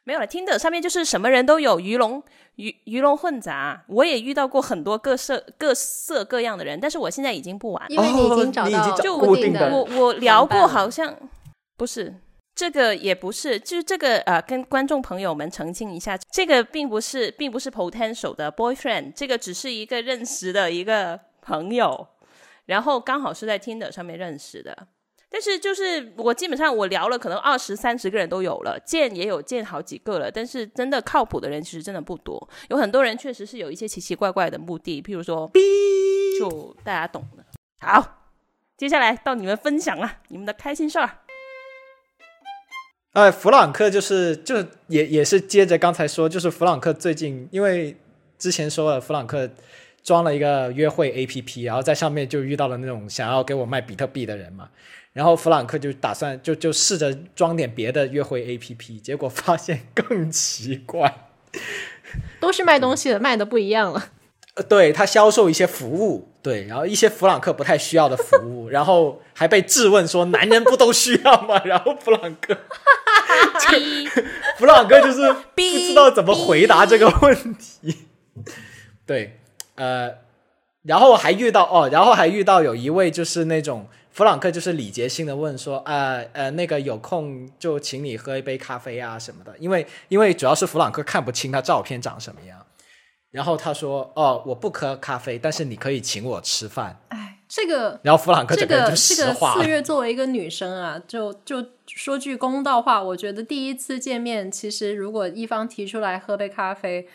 [0.03, 2.23] 没有了，听的上面就是什么人都有，鱼龙
[2.55, 3.83] 鱼鱼龙混杂。
[3.87, 7.89] 我也遇到过很多各色各色各样的人，但是我现在已经不玩了。
[7.89, 11.15] 因为你已哦经找到就固定的我我聊过，好像
[11.77, 12.15] 不是
[12.57, 22.07] 这个，也不是，就是这个呃，跟观众朋友们澄清一下，这个并不是，并不是 potential 的 boyfriend，这个只是一个认识的一个朋友，
[22.65, 24.87] 然后刚好是在 Tinder 上面认识的。
[25.29, 35.51] 但是就是我基本上我聊了可能二十三十个人都有了，见也有见好几个了，但是真的靠谱的人其实真的不多，有很多人确实是有一些奇奇怪怪的目的，譬如说，
[36.39, 37.45] 就大家懂的。
[37.81, 38.31] 好，
[38.77, 41.26] 接下来到你们分享了你们的开心事儿。
[43.17, 47.97] 哎，弗朗克就是就也也是接着刚才说，就是弗朗克最近因为
[48.37, 49.49] 之前说了，弗朗克
[50.03, 54.69] 装了一个约会 APP，然后在上面就遇到了那种想要给我卖比特币的人嘛，
[55.13, 61.11] 然后弗朗克就打算就就试着装点别的约会 APP，结果发现 更奇怪。
[62.39, 64.09] 都是卖东西的，卖的不一样了。
[64.53, 71.61] 呃，对他销售一些服务，对，然后一些弗朗克不太需要的服务， 然后还被质问说男人不都需要吗？
[71.67, 72.55] 然后弗朗克，
[73.69, 74.07] 逼
[74.57, 77.97] 弗朗克就是不知道怎么回答这个问题。
[79.05, 79.41] 对，
[79.75, 80.09] 呃，
[80.83, 92.57] 然后还遇到哦，然后还遇到有一位就是那种弗朗克，就是礼节性的问说，呃呃，那个有空就请你喝一杯咖啡啊什么的，因为因为主要是弗朗克看不清他照片长什么样。
[93.31, 96.99] 然后他说：“哦，我不喝咖啡，但是你可以请我吃饭。
[97.09, 98.95] 哎，这个”然后弗朗克这个这个。
[98.95, 107.07] 四月作为一个女生啊，就就说句公道话，我觉得第一次见面，其实如果一方提出来喝杯咖啡，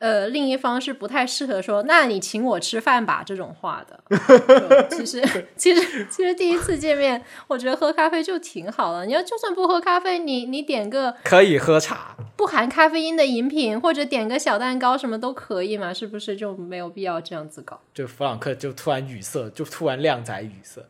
[0.00, 4.88] 呃，另一方是不太适合说“那你请我吃饭吧”这种话的。
[4.92, 5.20] 其实
[5.56, 9.06] 其实其实第一次见面，我觉得喝咖啡就挺好了。
[9.06, 15.92] 你要就算不喝咖啡，你你点个可以喝茶，不含咖啡因的饮品，或者点个小蛋糕，什么都可以嘛？
[15.92, 17.80] 是不是就没有必要这样子搞？
[17.92, 20.80] 就弗朗克就突然语塞，就突然靓仔语塞。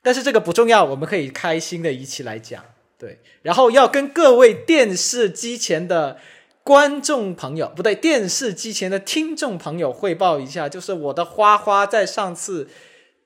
[0.00, 2.64] 但是这个不重要，我们可以开心的一起来讲。
[2.96, 6.18] 对，然后要跟各位电视机前的
[6.62, 12.68] 观众朋友，不对，电视机前的听众朋友汇报一下，就是我的花花在上次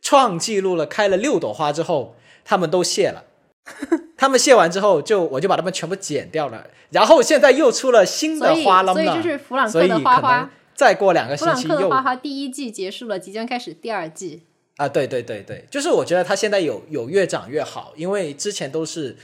[0.01, 3.25] 创纪录了，开了六朵花之后，他们都谢了。
[4.17, 10.51] 他们卸完之后，就我就把它们全部剪掉了，然后现在又出了新的花了呢，所以就是弗朗克的花花。
[10.75, 14.43] 再过两个星期又克的花花第一季结束了，即将开始第二季。
[14.77, 19.17] 啊，对对对对，就是我觉得它现在有有越长越好，因为之前都是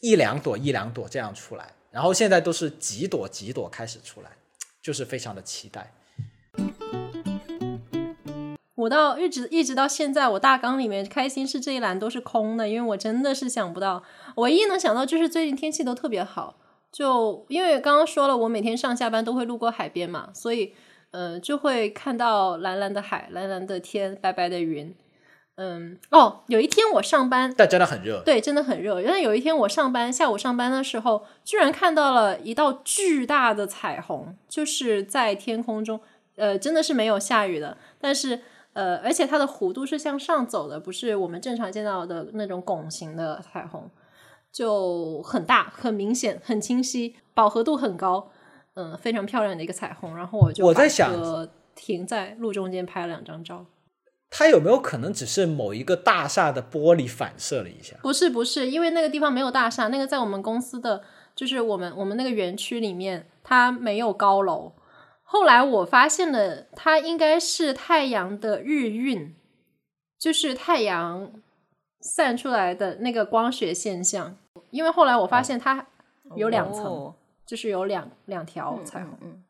[0.00, 4.30] 一两朵一两朵这样出来，然后现在都是几朵几朵开始出来，
[4.82, 5.94] 就是非常的期待。
[8.78, 14.04] 我到一直一直到现在，我大纲里面开心是这一栏都是空的，因为我真的是想不到，
[14.36, 16.54] 唯一能想到就是最近天气都特别好，
[16.92, 20.72] 就因为刚刚说了，我每天上下班都会路过海边嘛，所以
[21.10, 24.94] 呃就会看到蓝蓝的海、蓝蓝的天、白白的云。
[25.56, 29.02] 嗯，哦，有一天我上班，但真的很热，对，真的很热。
[29.02, 35.98] 因为有一天我上班，下午上班的时候，居然看到了一道巨大的彩虹，就是在天空中，
[36.36, 38.40] 呃，真的是没有下雨的，但是
[38.78, 43.90] 呃，而且它的弧度是向上走的，不是我们正常见到的那种拱形的彩虹，
[44.52, 48.30] 就很大、很明显、很清晰，饱和度很高，
[48.74, 50.16] 嗯、非常漂亮的一个彩虹。
[50.16, 53.66] 然后我就我在想车停在路中间拍了两张照。
[54.30, 57.96] 它有没有可能只是某一个大厦的玻璃反射了一下？
[58.00, 61.02] 不是不是，因为那个地方没有大厦，那个在我们公司的
[61.34, 64.74] 就是我们我们那个园区里面，它没有高楼。
[65.30, 69.34] 后来我发现了，它应该是太阳的日晕，
[70.18, 71.30] 就是太阳
[72.00, 74.38] 散出来的那个光学现象。
[74.70, 75.86] 因为后来我发现它
[76.34, 77.14] 有两层，哦
[77.44, 79.44] 就是有两两条嗯彩虹，嗯嗯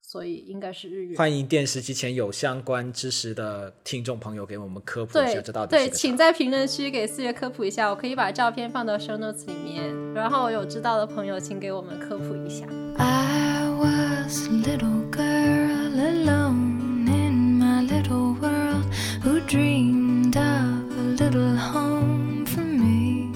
[0.00, 1.16] 所以应该是日晕。
[1.16, 12.64] 欢迎电视机前有相关知识的听众朋友给我们科普一对下，这到底是对，请在评论区给四月科普一下，我可以把照片放到 show notes 里面，然后有知道的朋友请给我们科普一下。
[12.98, 13.47] I
[13.78, 18.84] was a little girl alone in my little world
[19.22, 23.30] who dreamed of a little home for me.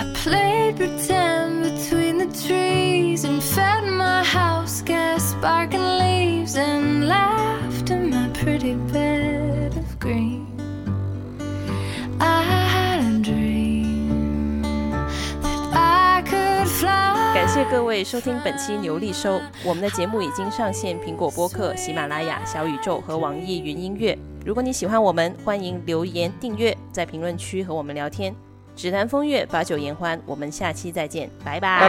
[0.00, 7.45] I played pretend between the trees and fed my house gas sparking leaves and laughed
[17.56, 24.14] 谢各位收听本期《牛力收》，我们的节目已经上线苹果播客、喜马拉雅、小宇宙和网易云音乐。
[24.44, 28.34] 如果你喜欢我们，欢迎留言订阅，在评论区和我们聊天。
[28.74, 30.20] 只谈风月，把酒言欢。
[30.26, 31.88] 我们下期再见，拜拜。